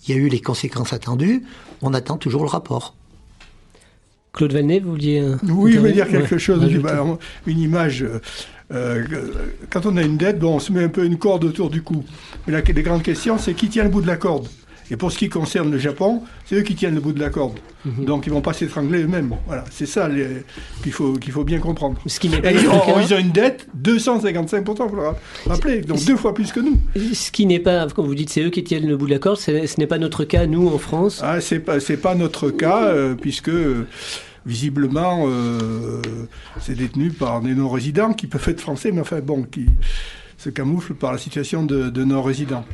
il 0.07 0.15
y 0.15 0.19
a 0.19 0.21
eu 0.21 0.29
les 0.29 0.41
conséquences 0.41 0.95
attendues. 0.95 1.45
On 1.83 1.93
attend 1.93 2.17
toujours 2.17 2.45
le 2.45 2.49
rapport. 2.49 2.95
Claude 4.33 4.53
Vanet, 4.53 4.81
vous 4.81 4.91
vouliez... 4.91 5.35
oui, 5.45 5.73
je 5.73 5.79
voulais 5.79 5.93
dire 5.93 6.09
quelque 6.09 6.39
chose, 6.39 6.63
une 7.47 7.59
image 7.59 8.03
euh, 8.03 8.21
euh, 8.73 9.05
quand 9.71 9.87
on 9.87 9.97
a 9.97 10.03
une 10.03 10.17
dette, 10.17 10.39
bon, 10.39 10.57
on 10.57 10.59
se 10.59 10.73
met 10.73 10.85
un 10.85 10.89
peu 10.89 11.05
une 11.05 11.19
corde 11.19 11.45
autour 11.45 11.71
du 11.71 11.83
cou. 11.83 12.05
Mais 12.47 12.53
la, 12.53 12.61
les 12.61 12.83
grandes 12.83 13.03
questions, 13.03 13.39
c'est 13.39 13.55
qui 13.55 13.69
tient 13.69 13.85
le 13.85 13.91
bout 13.91 14.01
de 14.01 14.07
la 14.07 14.17
corde? 14.17 14.49
Et 14.91 14.97
pour 14.97 15.11
ce 15.11 15.19
qui 15.19 15.29
concerne 15.29 15.71
le 15.71 15.79
Japon, 15.79 16.23
c'est 16.45 16.57
eux 16.57 16.63
qui 16.63 16.75
tiennent 16.75 16.95
le 16.95 17.01
bout 17.01 17.13
de 17.13 17.21
la 17.21 17.31
corde. 17.31 17.59
Mhm. 17.85 18.05
Donc 18.05 18.27
ils 18.27 18.33
vont 18.33 18.41
pas 18.41 18.53
s'étrangler 18.53 19.03
eux-mêmes. 19.03 19.35
Voilà, 19.47 19.65
c'est 19.71 19.87
ça 19.87 20.09
qu'il 20.83 20.93
faut, 20.93 21.15
qu'il 21.15 21.33
faut 21.33 21.45
bien 21.45 21.59
comprendre. 21.59 21.99
Ce 22.07 22.21
qui 22.21 22.29
et 22.29 22.41
ils, 22.53 22.69
ont, 23.15 23.19
une 23.19 23.33
dette 23.33 23.67
255%, 23.83 24.57
il 24.59 24.91
faut 24.91 24.97
le 24.97 25.51
rappeler, 25.51 25.81
donc 25.81 26.05
deux 26.05 26.17
fois 26.17 26.35
plus 26.35 26.53
que 26.53 26.61
nous. 26.61 26.79
Ce 27.13 27.31
qui 27.31 27.47
n'est 27.47 27.61
pas, 27.61 27.87
quand 27.89 28.03
vous 28.03 28.15
dites 28.15 28.31
c'est 28.31 28.43
eux 28.43 28.51
qui 28.51 28.65
tiennent 28.65 28.87
le 28.87 28.97
bout 28.97 29.07
de 29.07 29.13
la 29.13 29.19
corde, 29.19 29.39
ce 29.39 29.81
n'est 29.81 29.87
pas 29.87 29.99
notre 29.99 30.25
cas, 30.25 30.47
nous, 30.47 30.69
en 30.69 30.79
France 30.79 31.21
ah, 31.23 31.41
C'est 31.41 31.61
pas, 31.61 31.79
pas 32.03 32.15
notre 32.15 32.51
cas, 32.51 32.85
euh, 32.85 33.15
puisque 33.15 33.51
visiblement, 34.47 35.27
euh, 35.27 36.03
c'est 36.61 36.77
détenu 36.77 37.11
par 37.11 37.41
des 37.41 37.55
non-résidents 37.55 38.13
qui 38.13 38.27
peuvent 38.27 38.49
être 38.49 38.61
français, 38.61 38.93
mais 38.93 39.01
enfin 39.01 39.21
bon, 39.21 39.45
qui 39.45 39.67
se 40.45 40.51
camouflent 40.51 40.95
par 40.95 41.13
la 41.13 41.19
situation 41.19 41.65
de, 41.65 42.05
non-résidents. 42.05 42.65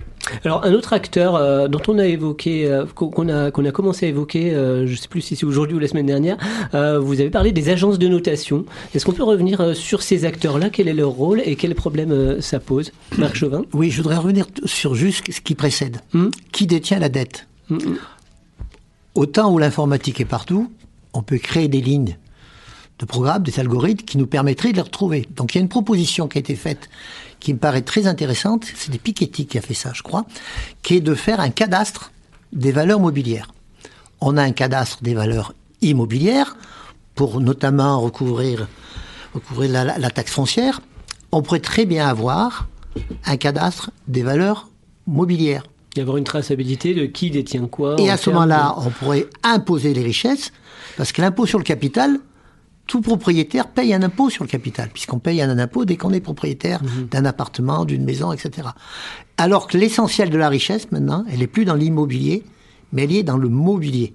Alors 0.44 0.64
un 0.64 0.72
autre 0.74 0.92
acteur 0.92 1.34
euh, 1.34 1.66
dont 1.66 1.80
on 1.88 1.98
a 1.98 2.06
évoqué, 2.06 2.66
euh, 2.66 2.84
qu'on 2.84 3.28
a 3.28 3.50
qu'on 3.50 3.64
a 3.64 3.70
commencé 3.70 4.06
à 4.06 4.08
évoquer, 4.10 4.50
je 4.50 4.90
ne 4.90 4.96
sais 4.96 5.08
plus 5.08 5.22
si 5.22 5.34
c'est 5.34 5.46
aujourd'hui 5.46 5.76
ou 5.76 5.78
la 5.78 5.88
semaine 5.88 6.06
dernière, 6.06 6.36
vous 6.72 7.20
avez 7.20 7.30
parlé 7.30 7.52
des 7.52 7.68
agences 7.68 7.98
de 7.98 8.08
notation. 8.08 8.64
Est-ce 8.94 9.06
qu'on 9.06 9.12
peut 9.12 9.24
revenir 9.24 9.74
sur 9.74 10.02
ces 10.02 10.24
acteurs-là? 10.24 10.70
Quel 10.70 10.88
est 10.88 10.94
leur 10.94 11.10
rôle 11.10 11.40
et 11.44 11.56
quels 11.56 11.74
problèmes 11.74 12.40
ça 12.40 12.60
pose? 12.60 12.92
Marc 13.18 13.36
Chauvin 13.36 13.62
Oui, 13.72 13.90
je 13.90 13.98
voudrais 13.98 14.16
revenir 14.16 14.46
sur 14.64 14.94
juste 14.94 15.30
ce 15.30 15.40
qui 15.40 15.54
précède. 15.54 16.00
Hmm 16.12 16.28
qui 16.52 16.66
détient 16.66 16.98
la 16.98 17.08
dette? 17.08 17.46
Hmm, 17.68 17.76
hmm. 17.76 17.96
Autant 19.14 19.52
où 19.52 19.58
l'informatique 19.58 20.20
est 20.20 20.24
partout, 20.26 20.70
on 21.12 21.22
peut 21.22 21.38
créer 21.38 21.68
des 21.68 21.80
lignes 21.80 22.16
de 23.00 23.06
programme, 23.06 23.42
des 23.42 23.58
algorithmes 23.58 24.04
qui 24.04 24.18
nous 24.18 24.26
permettraient 24.26 24.72
de 24.72 24.76
les 24.76 24.82
retrouver. 24.82 25.26
Donc 25.34 25.54
il 25.54 25.58
y 25.58 25.60
a 25.60 25.62
une 25.62 25.68
proposition 25.68 26.28
qui 26.28 26.38
a 26.38 26.40
été 26.40 26.54
faite 26.54 26.88
qui 27.40 27.54
me 27.54 27.58
paraît 27.58 27.82
très 27.82 28.06
intéressante, 28.06 28.66
c'est 28.76 28.90
des 28.90 28.98
Piketty 28.98 29.46
qui 29.46 29.58
a 29.58 29.62
fait 29.62 29.74
ça, 29.74 29.90
je 29.94 30.02
crois, 30.02 30.26
qui 30.82 30.96
est 30.96 31.00
de 31.00 31.14
faire 31.14 31.40
un 31.40 31.50
cadastre 31.50 32.12
des 32.52 32.70
valeurs 32.70 33.00
mobilières. 33.00 33.52
On 34.20 34.36
a 34.36 34.42
un 34.42 34.52
cadastre 34.52 34.98
des 35.02 35.14
valeurs 35.14 35.54
immobilières 35.80 36.56
pour 37.14 37.40
notamment 37.40 38.00
recouvrir, 38.00 38.68
recouvrir 39.34 39.72
la, 39.72 39.98
la 39.98 40.10
taxe 40.10 40.32
foncière. 40.32 40.80
On 41.32 41.42
pourrait 41.42 41.60
très 41.60 41.86
bien 41.86 42.06
avoir 42.06 42.68
un 43.24 43.36
cadastre 43.36 43.90
des 44.06 44.22
valeurs 44.22 44.68
mobilières. 45.06 45.64
Y 45.96 46.00
avoir 46.00 46.18
une 46.18 46.24
traçabilité 46.24 46.94
de 46.94 47.06
qui 47.06 47.30
détient 47.30 47.66
quoi. 47.66 47.96
Et 47.98 48.10
à 48.10 48.16
ce 48.16 48.30
moment-là, 48.30 48.74
on 48.78 48.90
pourrait 48.90 49.26
imposer 49.42 49.92
les 49.92 50.02
richesses 50.02 50.52
parce 50.96 51.12
que 51.12 51.20
l'impôt 51.22 51.46
sur 51.46 51.58
le 51.58 51.64
capital, 51.64 52.18
tout 52.90 53.02
propriétaire 53.02 53.68
paye 53.68 53.94
un 53.94 54.02
impôt 54.02 54.30
sur 54.30 54.42
le 54.42 54.48
capital, 54.48 54.90
puisqu'on 54.92 55.20
paye 55.20 55.40
un 55.40 55.58
impôt 55.60 55.84
dès 55.84 55.96
qu'on 55.96 56.12
est 56.12 56.20
propriétaire 56.20 56.82
mhm. 56.82 57.06
d'un 57.06 57.24
appartement, 57.24 57.84
d'une 57.84 58.02
maison, 58.02 58.32
etc. 58.32 58.66
Alors 59.36 59.68
que 59.68 59.78
l'essentiel 59.78 60.28
de 60.28 60.36
la 60.36 60.48
richesse, 60.48 60.90
maintenant, 60.90 61.24
elle 61.30 61.40
est 61.40 61.46
plus 61.46 61.64
dans 61.64 61.76
l'immobilier, 61.76 62.42
mais 62.92 63.04
elle 63.04 63.14
est 63.14 63.22
dans 63.22 63.36
le 63.36 63.48
mobilier. 63.48 64.14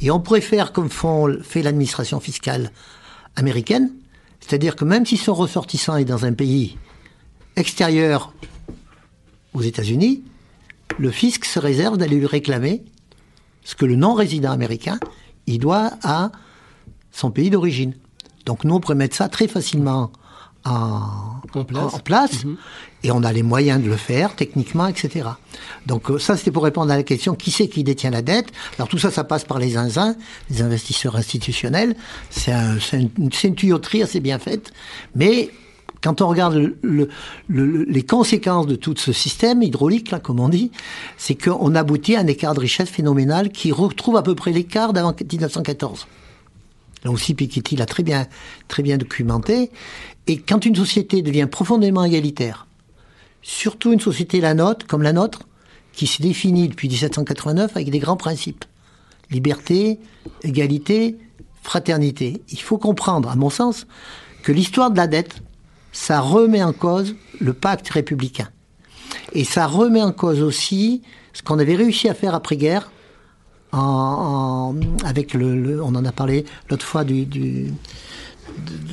Et 0.00 0.10
on 0.10 0.20
pourrait 0.20 0.40
faire 0.40 0.72
comme 0.72 0.88
font, 0.88 1.36
fait 1.42 1.60
l'administration 1.60 2.18
fiscale 2.18 2.70
américaine, 3.36 3.92
c'est-à-dire 4.40 4.74
que 4.74 4.86
même 4.86 5.04
si 5.04 5.18
son 5.18 5.34
ressortissant 5.34 5.96
est 5.98 6.06
dans 6.06 6.24
un 6.24 6.32
pays 6.32 6.78
extérieur 7.56 8.32
aux 9.52 9.60
États-Unis, 9.60 10.24
le 10.98 11.10
fisc 11.10 11.44
se 11.44 11.58
réserve 11.58 11.98
d'aller 11.98 12.16
lui 12.16 12.26
réclamer 12.26 12.86
ce 13.64 13.74
que 13.74 13.84
le 13.84 13.96
non-résident 13.96 14.50
américain 14.50 14.98
il 15.46 15.58
doit 15.58 15.90
à 16.02 16.32
son 17.12 17.30
pays 17.30 17.50
d'origine. 17.50 17.92
Donc 18.46 18.64
nous, 18.64 18.74
on 18.74 18.80
pourrait 18.80 18.94
mettre 18.94 19.16
ça 19.16 19.28
très 19.28 19.48
facilement 19.48 20.10
en, 20.64 21.42
place, 22.04 22.44
mhm. 22.44 22.56
et 23.02 23.10
on 23.10 23.22
a 23.22 23.32
les 23.32 23.42
moyens 23.42 23.82
de 23.82 23.88
le 23.88 23.96
faire 23.96 24.34
techniquement, 24.34 24.86
etc. 24.86 25.28
Donc 25.86 26.10
euh, 26.10 26.18
ça, 26.18 26.36
c'était 26.36 26.50
pour 26.50 26.64
répondre 26.64 26.90
à 26.90 26.96
la 26.96 27.02
question 27.02 27.34
qui 27.34 27.50
c'est 27.50 27.68
qui 27.68 27.84
détient 27.84 28.10
la 28.10 28.22
dette? 28.22 28.46
Alors 28.78 28.88
tout 28.88 28.98
ça, 28.98 29.10
ça 29.10 29.24
passe 29.24 29.44
par 29.44 29.58
les 29.58 29.70
zinzins, 29.70 30.16
les 30.48 30.62
investisseurs 30.62 31.16
institutionnels. 31.16 31.94
C'est 32.30 32.52
un, 32.52 32.78
une, 32.94 33.10
une 33.18 33.54
tuyauterie 33.54 34.02
assez 34.02 34.20
bien 34.20 34.38
faite, 34.38 34.72
mais 35.14 35.50
quand 36.02 36.20
on 36.20 36.28
regarde 36.28 36.54
le, 36.82 37.08
le, 37.48 37.84
les 37.84 38.02
conséquences 38.02 38.66
de 38.66 38.76
tout 38.76 38.94
ce 38.96 39.12
système 39.12 39.62
hydraulique, 39.62 40.10
là, 40.10 40.20
comme 40.20 40.38
on 40.38 40.50
dit, 40.50 40.70
c'est 41.16 41.34
qu'on 41.34 41.74
aboutit 41.74 42.16
à 42.16 42.20
un 42.20 42.26
écart 42.26 42.54
de 42.54 42.60
richesse 42.60 42.90
phénoménal 42.90 43.50
qui 43.50 43.72
retrouve 43.72 44.16
à 44.16 44.22
peu 44.22 44.34
près 44.34 44.52
l'écart 44.52 44.92
d'avant 44.92 45.14
1914. 45.18 46.06
Là 47.04 47.10
aussi, 47.10 47.34
Piketty 47.34 47.76
l'a 47.76 47.86
très 47.86 48.02
bien, 48.02 48.26
documenté. 48.96 49.70
Et 50.26 50.38
quand 50.38 50.64
une 50.64 50.74
société 50.74 51.20
devient 51.20 51.46
profondément 51.50 52.04
égalitaire, 52.04 52.66
surtout 53.42 53.92
une 53.92 54.00
société 54.00 54.40
la 54.40 54.54
nôtre, 54.54 54.86
comme 54.86 55.02
la 55.02 55.12
nôtre, 55.12 55.40
qui 55.92 56.06
s'est 56.06 56.22
définie 56.22 56.68
depuis 56.68 56.88
1789 56.88 57.76
avec 57.76 57.90
des 57.90 57.98
grands 57.98 58.16
principes. 58.16 58.64
Liberté, 59.30 59.98
égalité, 60.42 61.16
fraternité. 61.62 62.42
Il 62.50 62.60
faut 62.60 62.78
comprendre, 62.78 63.28
à 63.28 63.36
mon 63.36 63.50
sens, 63.50 63.86
que 64.42 64.52
l'histoire 64.52 64.90
de 64.90 64.96
la 64.96 65.06
dette, 65.06 65.42
ça 65.92 66.20
remet 66.20 66.62
en 66.62 66.72
cause 66.72 67.14
le 67.40 67.52
pacte 67.52 67.88
républicain. 67.90 68.48
Et 69.32 69.44
ça 69.44 69.66
remet 69.66 70.02
en 70.02 70.12
cause 70.12 70.42
aussi 70.42 71.02
ce 71.32 71.42
qu'on 71.42 71.58
avait 71.58 71.76
réussi 71.76 72.08
à 72.08 72.14
faire 72.14 72.34
après-guerre, 72.34 72.90
avec 75.04 75.34
le, 75.34 75.82
on 75.82 75.94
en 75.94 76.04
a 76.04 76.12
parlé 76.12 76.44
l'autre 76.70 76.86
fois 76.86 77.04
de 77.04 77.26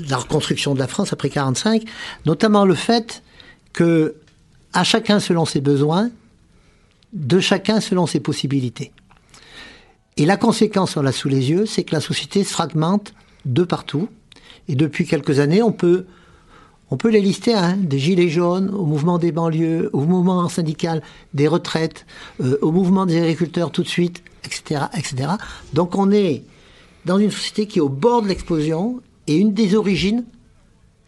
la 0.09 0.17
reconstruction 0.17 0.73
de 0.73 0.79
la 0.79 0.87
France 0.87 1.13
après 1.13 1.29
45, 1.29 1.83
notamment 2.25 2.65
le 2.65 2.75
fait 2.75 3.21
que 3.73 4.15
à 4.73 4.83
chacun 4.83 5.19
selon 5.19 5.45
ses 5.45 5.61
besoins, 5.61 6.09
de 7.13 7.39
chacun 7.39 7.81
selon 7.81 8.07
ses 8.07 8.19
possibilités. 8.19 8.91
Et 10.17 10.25
la 10.25 10.37
conséquence, 10.37 10.97
on 10.97 11.01
l'a 11.01 11.11
sous 11.11 11.29
les 11.29 11.49
yeux, 11.49 11.65
c'est 11.65 11.83
que 11.83 11.93
la 11.93 12.01
société 12.01 12.43
se 12.43 12.51
fragmente 12.51 13.13
de 13.45 13.63
partout. 13.63 14.09
Et 14.67 14.75
depuis 14.75 15.05
quelques 15.05 15.39
années, 15.39 15.61
on 15.61 15.71
peut 15.71 16.05
on 16.91 16.97
peut 16.97 17.09
les 17.09 17.21
lister, 17.21 17.53
hein, 17.53 17.77
des 17.77 17.99
gilets 17.99 18.29
jaunes, 18.29 18.69
au 18.69 18.85
mouvement 18.85 19.17
des 19.17 19.31
banlieues, 19.31 19.89
au 19.93 20.01
mouvement 20.01 20.47
syndical 20.49 21.01
des 21.33 21.47
retraites, 21.47 22.05
euh, 22.43 22.57
au 22.61 22.71
mouvement 22.71 23.05
des 23.05 23.17
agriculteurs 23.17 23.71
tout 23.71 23.81
de 23.81 23.87
suite, 23.87 24.21
etc., 24.43 24.81
etc. 24.97 25.31
Donc 25.73 25.95
on 25.95 26.11
est 26.11 26.43
dans 27.05 27.17
une 27.17 27.31
société 27.31 27.65
qui 27.65 27.79
est 27.79 27.81
au 27.81 27.89
bord 27.89 28.21
de 28.21 28.27
l'explosion, 28.27 28.99
et 29.27 29.37
une 29.37 29.53
des 29.53 29.75
origines, 29.75 30.25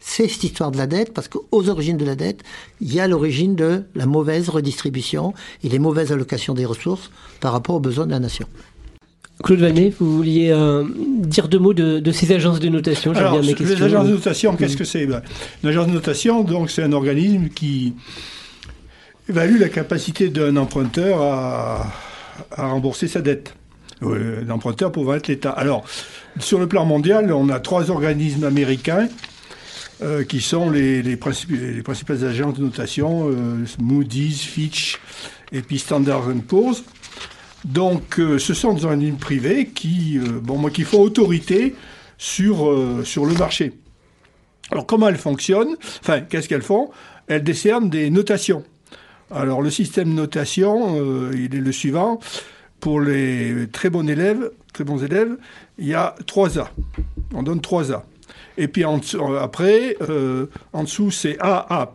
c'est 0.00 0.26
cette 0.26 0.44
histoire 0.44 0.70
de 0.70 0.78
la 0.78 0.86
dette, 0.86 1.12
parce 1.12 1.28
qu'aux 1.28 1.68
origines 1.68 1.98
de 1.98 2.04
la 2.06 2.16
dette, 2.16 2.42
il 2.80 2.92
y 2.92 3.00
a 3.00 3.06
l'origine 3.06 3.54
de 3.54 3.84
la 3.94 4.06
mauvaise 4.06 4.48
redistribution 4.48 5.34
et 5.62 5.68
les 5.68 5.78
mauvaises 5.78 6.12
allocations 6.12 6.54
des 6.54 6.64
ressources 6.64 7.10
par 7.40 7.52
rapport 7.52 7.76
aux 7.76 7.80
besoins 7.80 8.06
de 8.06 8.12
la 8.12 8.20
nation. 8.20 8.46
Claude 9.42 9.58
Vanet, 9.58 9.92
vous 9.98 10.16
vouliez 10.16 10.50
euh, 10.50 10.84
dire 10.96 11.48
deux 11.48 11.58
mots 11.58 11.74
de, 11.74 12.10
ces 12.12 12.32
agences 12.32 12.60
de 12.60 12.68
notation? 12.68 13.12
Alors, 13.12 13.40
les 13.40 13.82
agences 13.82 14.06
de 14.06 14.12
notation, 14.12 14.56
qu'est-ce 14.56 14.76
que 14.76 14.84
c'est? 14.84 15.06
Ben, 15.06 15.22
Une 15.62 15.70
agence 15.70 15.88
de 15.88 15.92
notation, 15.92 16.44
donc, 16.44 16.70
c'est 16.70 16.82
un 16.82 16.92
organisme 16.92 17.48
qui 17.48 17.94
évalue 19.28 19.58
la 19.58 19.68
capacité 19.68 20.28
d'un 20.28 20.56
emprunteur 20.56 21.20
à, 21.20 21.92
rembourser 22.56 23.08
sa 23.08 23.20
dette. 23.20 23.54
L'emprunteur 24.00 24.92
pouvant 24.92 25.14
être 25.14 25.28
l'État. 25.28 25.50
Alors, 25.50 25.84
sur 26.38 26.58
le 26.58 26.66
plan 26.66 26.84
mondial, 26.84 27.32
on 27.32 27.48
a 27.48 27.58
trois 27.58 27.90
organismes 27.90 28.44
américains 28.44 29.08
euh, 30.02 30.24
qui 30.24 30.40
sont 30.40 30.70
les, 30.70 31.02
les, 31.02 31.16
principales 31.16 32.24
agences 32.24 32.54
de 32.54 32.62
notation, 32.62 33.30
euh, 33.30 33.64
Moody's, 33.80 34.42
Fitch 34.42 34.98
et 35.52 35.62
puis 35.62 35.78
Standard 35.78 36.24
Poor's. 36.46 36.82
Donc, 37.64 38.18
euh, 38.18 38.38
ce 38.38 38.52
sont 38.52 38.74
des 38.74 38.84
organismes 38.84 39.16
privés 39.16 39.68
qui, 39.68 40.18
euh, 40.18 40.40
bon, 40.40 40.58
moi, 40.58 40.70
qui 40.70 40.82
font 40.82 41.00
autorité 41.00 41.74
sur, 42.18 42.68
euh, 42.68 43.02
sur 43.04 43.24
le 43.24 43.34
marché. 43.34 43.72
Alors, 44.70 44.86
comment 44.86 45.08
elles 45.08 45.16
fonctionnent? 45.16 45.76
Enfin, 46.00 46.20
qu'est-ce 46.20 46.48
qu'elles 46.48 46.62
font? 46.62 46.90
Elles 47.26 47.42
décernent 47.42 47.88
des 47.88 48.10
notations. 48.10 48.64
Alors, 49.30 49.62
le 49.62 49.70
système 49.70 50.12
notation, 50.12 51.30
il 51.32 51.54
est 51.54 51.60
le 51.60 51.72
suivant. 51.72 52.20
Pour 52.80 53.00
les 53.00 53.66
très 53.72 53.88
bons 53.88 54.06
élèves, 54.06 54.50
très 54.74 54.84
bons 54.84 55.02
élèves, 55.02 55.36
il 55.78 55.86
y 55.86 55.94
a 55.94 56.14
3 56.26 56.58
A. 56.58 56.70
On 57.32 57.42
donne 57.42 57.60
3 57.60 57.92
A. 57.92 58.04
Et 58.58 58.68
puis 58.68 58.84
après, 58.84 59.96
en 60.72 60.82
dessous, 60.84 61.10
c'est 61.10 61.38
AA+, 61.40 61.92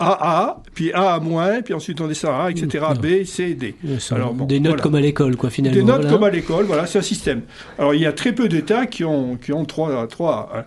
AA, 0.00 0.62
puis 0.74 0.92
A 0.92 1.20
moins, 1.20 1.62
puis 1.62 1.74
ensuite 1.74 2.00
on 2.00 2.08
descend 2.08 2.30
à 2.30 2.44
A, 2.44 2.50
etc. 2.50 2.86
B, 3.00 3.24
C, 3.24 3.54
D. 3.54 3.74
Alors, 4.10 4.32
des 4.32 4.58
notes 4.58 4.80
comme 4.80 4.94
à 4.94 5.00
l'école, 5.00 5.36
quoi, 5.36 5.50
finalement. 5.50 5.78
Des 5.78 5.84
notes 5.84 6.08
comme 6.08 6.24
à 6.24 6.30
l'école, 6.30 6.64
voilà, 6.64 6.86
c'est 6.86 6.98
un 6.98 7.02
système. 7.02 7.42
Alors 7.78 7.94
il 7.94 8.00
y 8.00 8.06
a 8.06 8.12
très 8.12 8.32
peu 8.32 8.48
d'États 8.48 8.86
qui 8.86 9.04
ont, 9.04 9.36
qui 9.36 9.52
ont 9.52 9.64
3, 9.64 10.08
3 10.08 10.52
A. 10.54 10.66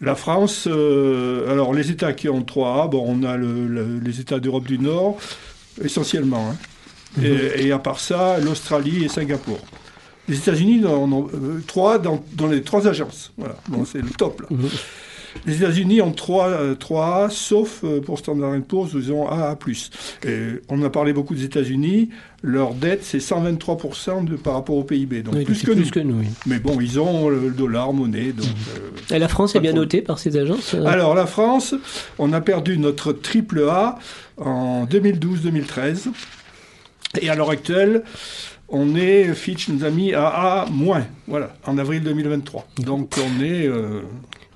La 0.00 0.14
France, 0.16 0.66
euh, 0.70 1.50
alors 1.50 1.72
les 1.72 1.90
États 1.90 2.12
qui 2.12 2.28
ont 2.28 2.40
3A, 2.40 2.90
bon, 2.90 3.04
on 3.06 3.22
a 3.22 3.36
le, 3.36 4.00
les 4.00 4.20
États 4.20 4.40
d'Europe 4.40 4.66
du 4.66 4.78
Nord, 4.78 5.16
essentiellement. 5.82 6.50
Hein. 6.50 6.56
Mhm. 7.16 7.38
et, 7.56 7.70
à 7.70 7.78
part 7.78 8.00
ça, 8.00 8.38
l'Australie 8.40 9.04
et 9.04 9.08
Singapour. 9.08 9.60
Les 10.26 10.36
États-Unis 10.36 10.84
en 10.84 11.10
ont 11.12 11.28
3 11.66 11.94
euh, 11.94 11.98
dans, 11.98 12.24
dans, 12.32 12.48
les 12.48 12.62
trois 12.62 12.88
agences. 12.88 13.32
Voilà, 13.36 13.56
bon, 13.68 13.84
c'est 13.84 14.02
le 14.02 14.10
top 14.10 14.40
là. 14.42 14.48
Mhm. 14.50 14.68
Les 15.46 15.56
États-Unis 15.56 16.00
ont 16.00 16.12
3, 16.12 16.74
3A, 16.74 17.26
euh, 17.26 17.28
sauf 17.30 17.80
euh, 17.84 18.00
pour 18.00 18.18
Standard 18.18 18.60
Poor's, 18.62 18.90
ils 18.94 19.12
ont 19.12 19.28
AA+. 19.28 19.56
Et 20.26 20.60
on 20.68 20.82
a 20.82 20.90
parlé 20.90 21.12
beaucoup 21.12 21.34
des 21.34 21.44
États-Unis. 21.44 22.10
Leur 22.42 22.74
dette, 22.74 23.04
c'est 23.04 23.18
123% 23.18 24.24
de, 24.24 24.36
par 24.36 24.54
rapport 24.54 24.76
au 24.76 24.84
PIB. 24.84 25.22
Donc 25.22 25.44
plus, 25.44 25.62
que 25.62 25.72
plus, 25.72 25.90
que 25.90 26.00
nous. 26.00 26.24
Mais 26.46 26.58
bon, 26.58 26.80
ils 26.80 27.00
ont 27.00 27.28
le 27.28 27.50
dollar, 27.50 27.92
monnaie. 27.92 28.32
Donc, 28.32 28.46
mmh. 28.46 29.14
Et 29.14 29.18
la 29.18 29.28
France 29.28 29.54
est 29.54 29.60
bien 29.60 29.72
notée 29.72 30.02
par 30.02 30.18
ces 30.18 30.36
agences 30.36 30.74
euh 30.74 30.84
Alors, 30.86 31.14
la 31.14 31.26
France, 31.26 31.74
on 32.18 32.32
a 32.32 32.40
perdu 32.40 32.78
notre 32.78 33.12
triple 33.12 33.64
A 33.68 33.98
en 34.36 34.86
2012-2013. 34.86 36.08
Et 37.20 37.28
à 37.28 37.34
l'heure 37.34 37.50
actuelle, 37.50 38.02
on 38.68 38.96
est, 38.96 39.32
Fitch 39.34 39.68
nous 39.68 39.84
a 39.84 39.90
mis 39.90 40.14
à 40.14 40.26
A-, 40.26 40.66
voilà, 41.28 41.54
en 41.64 41.78
avril 41.78 42.02
2023. 42.02 42.66
Donc 42.78 43.14
on 43.18 43.44
est... 43.44 43.68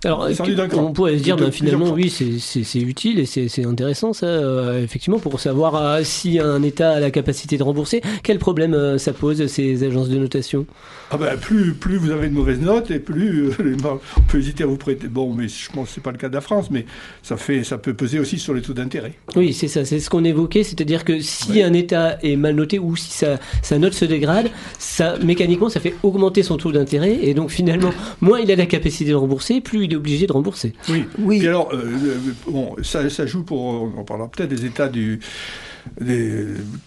Alors, 0.05 0.29
on 0.75 0.93
pourrait 0.93 1.19
se 1.19 1.23
dire, 1.23 1.37
ben, 1.37 1.51
finalement, 1.51 1.91
oui, 1.91 2.09
c'est 2.11 2.81
utile 2.81 3.19
et 3.19 3.27
c'est 3.27 3.65
intéressant, 3.65 4.13
ça, 4.13 4.27
euh, 4.27 4.83
effectivement, 4.83 5.19
pour 5.19 5.41
savoir 5.41 5.75
euh, 5.75 6.01
si 6.05 6.39
un 6.39 6.63
État 6.63 6.93
a 6.93 7.01
la 7.01 7.11
capacité 7.11 7.59
de 7.59 7.63
rembourser. 7.65 8.01
Quel 8.23 8.39
problème 8.39 8.75
euh, 8.75 8.99
ça 8.99 9.13
pose, 9.13 9.47
ces 9.47 9.83
agences 9.83 10.09
de 10.09 10.19
notation? 10.19 10.67
Ah 11.11 11.17
ben, 11.17 11.37
plus, 11.37 11.75
plus 11.75 11.97
vous 11.97 12.11
avez 12.11 12.29
de 12.29 12.35
mauvaises 12.35 12.61
notes 12.61 12.91
et 12.91 12.99
plus 13.01 13.51
on 13.85 14.21
peut 14.29 14.39
hésiter 14.39 14.65
à 14.65 14.67
vous 14.67 14.77
prêter. 14.77 15.09
Bon, 15.09 15.33
mais 15.33 15.49
je 15.49 15.71
pense 15.73 15.89
que 15.89 15.95
ce 15.95 16.01
n'est 16.01 16.05
pas 16.05 16.13
le 16.13 16.19
cas 16.19 16.29
de 16.29 16.35
la 16.35 16.43
France, 16.43 16.71
mais 16.71 16.85
ça, 17.23 17.37
fait, 17.37 17.65
ça 17.65 17.79
peut 17.79 17.95
peser 17.95 18.21
aussi 18.21 18.39
sur 18.39 18.55
les 18.55 18.63
taux 18.63 18.75
d'intérêt. 18.75 19.15
Oui, 19.35 19.53
c'est 19.53 19.69
ça, 19.69 19.85
c'est 19.85 19.99
ce 19.99 20.11
qu'on 20.11 20.25
évoquait, 20.25 20.63
c'est-à-dire 20.63 21.05
que 21.05 21.19
si 21.21 21.63
un 21.63 21.73
État 21.73 22.19
est 22.23 22.37
mal 22.37 22.55
noté 22.55 22.79
ou 22.79 22.95
si 22.95 23.11
sa, 23.11 23.39
sa 23.63 23.79
note 23.79 23.95
se 23.95 24.05
dégrade, 24.05 24.51
ça, 24.79 25.17
mécaniquement, 25.25 25.71
ça 25.71 25.81
fait 25.81 25.95
augmenter 26.03 26.43
son 26.43 26.57
taux 26.57 26.73
d'intérêt 26.73 27.19
et 27.23 27.35
donc 27.35 27.51
finalement, 27.51 27.91
moins 28.21 28.39
il 28.39 28.53
a 28.53 28.57
la 28.57 28.67
capacité 28.67 29.11
de 29.11 29.17
rembourser, 29.17 29.61
plus 29.61 29.88
il 29.89 29.95
est 29.95 29.97
obligé 29.97 30.27
de 30.27 30.33
rembourser. 30.33 30.75
Oui, 30.89 31.05
oui. 31.19 31.43
Et 31.43 31.49
alors, 31.49 31.71
euh, 31.73 31.77
euh, 31.77 32.19
bon, 32.47 32.77
ça, 32.83 33.09
ça, 33.11 33.27
joue 33.27 33.43
pour, 33.43 33.61
on 33.83 34.05
parlera 34.05 34.29
peut-être 34.29 34.51
des 34.51 34.65
États 34.65 34.89
du, 34.89 35.21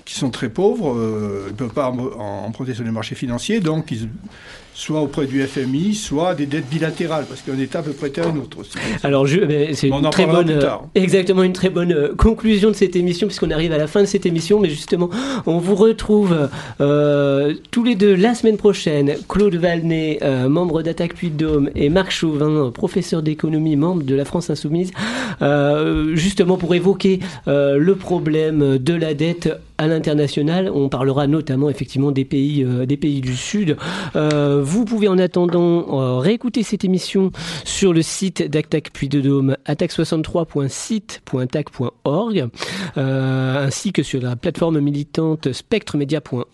qui 0.05 0.15
sont 0.15 0.29
très 0.29 0.49
pauvres, 0.49 0.93
euh, 0.95 1.47
ne 1.47 1.53
peuvent 1.53 1.73
pas 1.73 1.89
emprunter 1.89 2.73
sur 2.73 2.83
les 2.83 2.91
marchés 2.91 3.15
financiers, 3.15 3.59
donc 3.59 3.91
ils, 3.91 4.09
soit 4.73 5.01
auprès 5.01 5.25
du 5.25 5.41
FMI, 5.45 5.95
soit 5.95 6.36
des 6.36 6.45
dettes 6.45 6.69
bilatérales, 6.69 7.25
parce 7.27 7.41
qu'un 7.41 7.60
État 7.60 7.81
peut 7.81 7.91
prêter 7.91 8.21
à 8.21 8.27
un 8.27 8.38
autre 8.38 8.60
aussi. 8.60 8.71
Alors, 9.03 9.27
c'est 9.27 9.88
une 9.88 10.10
très 10.10 10.25
bonne, 10.25 10.49
euh, 10.49 10.69
exactement 10.95 11.43
une 11.43 11.53
très 11.53 11.69
bonne 11.69 11.91
euh, 11.91 12.15
conclusion 12.15 12.69
de 12.69 12.75
cette 12.75 12.95
émission, 12.95 13.27
puisqu'on 13.27 13.51
arrive 13.51 13.73
à 13.73 13.77
la 13.77 13.88
fin 13.88 14.01
de 14.01 14.05
cette 14.05 14.25
émission, 14.25 14.60
mais 14.60 14.69
justement, 14.69 15.10
on 15.45 15.57
vous 15.57 15.75
retrouve 15.75 16.49
euh, 16.79 17.53
tous 17.71 17.84
les 17.84 17.95
deux 17.95 18.15
la 18.15 18.34
semaine 18.34 18.57
prochaine. 18.57 19.15
Claude 19.27 19.55
Valnet, 19.55 20.19
membre 20.47 20.81
d'Attaque 20.81 21.15
Puy-de-Dôme, 21.15 21.69
et 21.75 21.89
Marc 21.89 22.12
Chauvin, 22.12 22.71
professeur 22.71 23.21
d'économie, 23.21 23.75
membre 23.75 24.03
de 24.03 24.15
la 24.15 24.25
France 24.25 24.49
Insoumise, 24.49 24.91
justement 26.13 26.57
pour 26.57 26.73
évoquer 26.75 27.19
le 27.47 27.93
problème 27.93 28.77
de 28.77 28.93
la 28.93 29.13
dette 29.13 29.49
à 29.81 29.87
l'international. 29.87 30.71
On 30.73 30.87
parlera 30.89 31.25
notamment 31.25 31.69
effectivement 31.69 32.11
des 32.11 32.23
pays, 32.23 32.63
pays 32.99 33.21
du 33.21 33.35
Sud. 33.35 33.77
vous 34.13 34.85
pouvez 34.85 35.07
en 35.07 35.17
attendant 35.17 36.19
réécouter 36.19 36.61
cette 36.61 36.85
émission 36.85 37.31
sur 37.65 37.91
le 37.91 38.03
site 38.03 38.43
d'Actac 38.43 38.93
Puy 38.93 39.09
de 39.09 39.21
Dôme, 39.21 39.57
attaque63.site.tac.org, 39.65 42.47
ainsi 42.95 43.91
que 43.91 44.03
sur 44.03 44.21
la 44.21 44.35
plateforme 44.35 44.79
militante 44.79 45.51
spectremedia.org. 45.51 46.45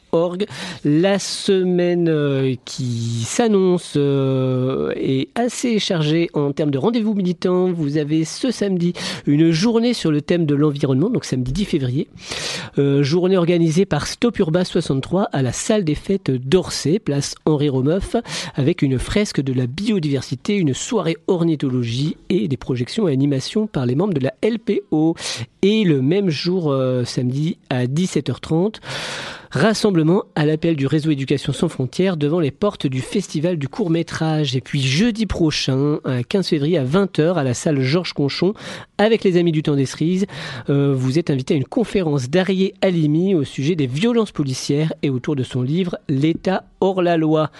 La 0.84 1.20
semaine 1.20 2.58
qui 2.66 3.24
s'annonce 3.26 3.96
est 3.96 5.30
assez 5.36 5.80
chargée 5.80 6.30
en 6.34 6.52
termes 6.52 6.72
de 6.72 6.78
rendez-vous 6.78 7.14
militants. 7.14 7.72
Vous 7.72 7.98
avez 7.98 8.26
ce 8.26 8.52
samedi 8.52 8.94
une 9.26 9.52
journée 9.52 9.94
sur 9.94 10.12
le 10.12 10.22
thème 10.22 10.46
de 10.46 10.56
l'environnement, 10.56 11.10
donc 11.10 11.26
samedi 11.26 11.52
10 11.52 11.66
février. 11.66 12.08
Euh, 12.80 13.04
journée 13.04 13.38
organisée 13.38 13.86
par 13.86 14.08
Stop 14.08 14.38
Urba 14.40 14.64
63 14.64 15.24
à 15.32 15.42
la 15.42 15.52
salle 15.52 15.84
des 15.84 15.96
fêtes 15.96 16.32
d'Orsay, 16.32 17.00
place 17.00 17.36
Henri 17.46 17.70
Romeuf, 17.70 18.16
avec 18.56 18.82
une 18.82 19.00
fresque 19.00 19.42
de 19.42 19.54
la 19.54 19.68
biodiversité, 19.68 20.56
une 20.56 20.74
soirée 20.74 21.18
ornithologie 21.28 22.18
et 22.30 22.48
des 22.48 22.58
projections 22.58 23.08
et 23.08 23.14
animations 23.14 23.68
par 23.68 23.86
les 23.86 23.96
membres 23.96 24.14
de 24.14 24.20
la 24.20 24.34
LPO. 24.44 25.16
Et 25.62 25.84
le 25.84 26.02
même 26.02 26.30
jour, 26.30 26.72
euh, 26.72 27.04
samedi 27.04 27.58
à 27.70 27.86
17h30, 27.86 28.76
Rassemblement 29.52 30.24
à 30.36 30.46
l'appel 30.46 30.76
du 30.76 30.88
réseau 30.88 31.12
Éducation 31.12 31.54
sans 31.54 31.70
frontières 31.70 32.18
devant 32.18 32.40
les 32.40 32.52
portes 32.52 32.86
du 32.86 33.00
festival 33.00 33.58
du 33.58 33.70
court 33.70 33.90
métrage. 33.90 34.56
Et 34.56 34.62
puis 34.62 34.82
jeudi 34.82 35.26
prochain, 35.26 36.00
15 36.28 36.48
février 36.48 36.78
à 36.78 36.84
20h 36.84 37.36
à 37.36 37.44
la 37.44 37.54
salle 37.54 37.82
Georges 37.82 38.14
Conchon, 38.14 38.54
avec 38.98 39.24
les 39.24 39.38
amis 39.38 39.52
du 39.52 39.64
temps 39.64 39.76
des 39.76 39.86
cerises, 39.86 40.26
euh, 40.70 40.94
vous 40.94 41.18
êtes 41.18 41.30
invité 41.30 41.54
à 41.54 41.58
une 41.58 41.66
conférence 41.66 42.30
d'Arié 42.30 42.74
Alimi 42.82 43.36
au 43.36 43.44
sujet 43.44 43.76
des 43.76 43.88
violences 43.88 44.32
policières 44.32 44.94
et 45.02 45.10
autour 45.10 45.36
de 45.36 45.44
son 45.44 45.62
livre 45.62 45.98
L'État 46.10 46.66
hors 46.82 47.02
la 47.02 47.18
loi. 47.18 47.52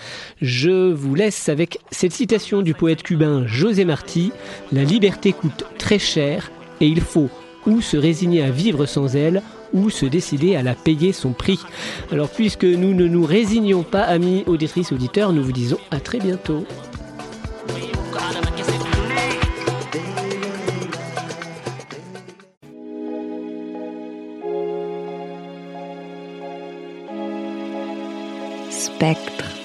Je 0.42 0.92
vous 0.92 1.16
laisse 1.16 1.50
avec 1.50 1.80
cette 1.92 2.12
citation 2.12 2.62
du 2.62 2.74
poète 2.74 3.04
cubain 3.04 3.48
José 3.48 3.86
Marti. 3.86 4.32
La 4.72 4.84
liberté 4.84 5.32
coûte 5.32 5.66
très 5.78 6.00
cher 6.00 6.52
et 6.82 6.88
il 6.88 7.02
faut 7.02 7.30
ou 7.66 7.82
se 7.82 7.98
résigner 7.98 8.44
à 8.44 8.50
vivre 8.50 8.86
sans 8.86 9.16
elle 9.16 9.42
ou 9.78 9.90
se 9.90 10.06
décider 10.06 10.56
à 10.56 10.64
la 10.64 10.76
payer 10.76 11.14
son 11.14 11.32
prix. 11.32 11.60
Alors 12.12 12.30
puisque 12.30 12.64
nous 12.66 12.94
ne 12.94 13.08
nous 13.08 13.26
résignons 13.26 13.84
pas, 13.84 14.02
amis 14.02 14.44
auditrices, 14.48 14.92
auditeurs, 14.92 15.34
nous 15.34 15.44
vous 15.44 15.52
disons 15.52 15.80
à 15.92 16.00
très 16.00 16.20
bientôt. 16.20 16.66
Spectre 28.70 29.57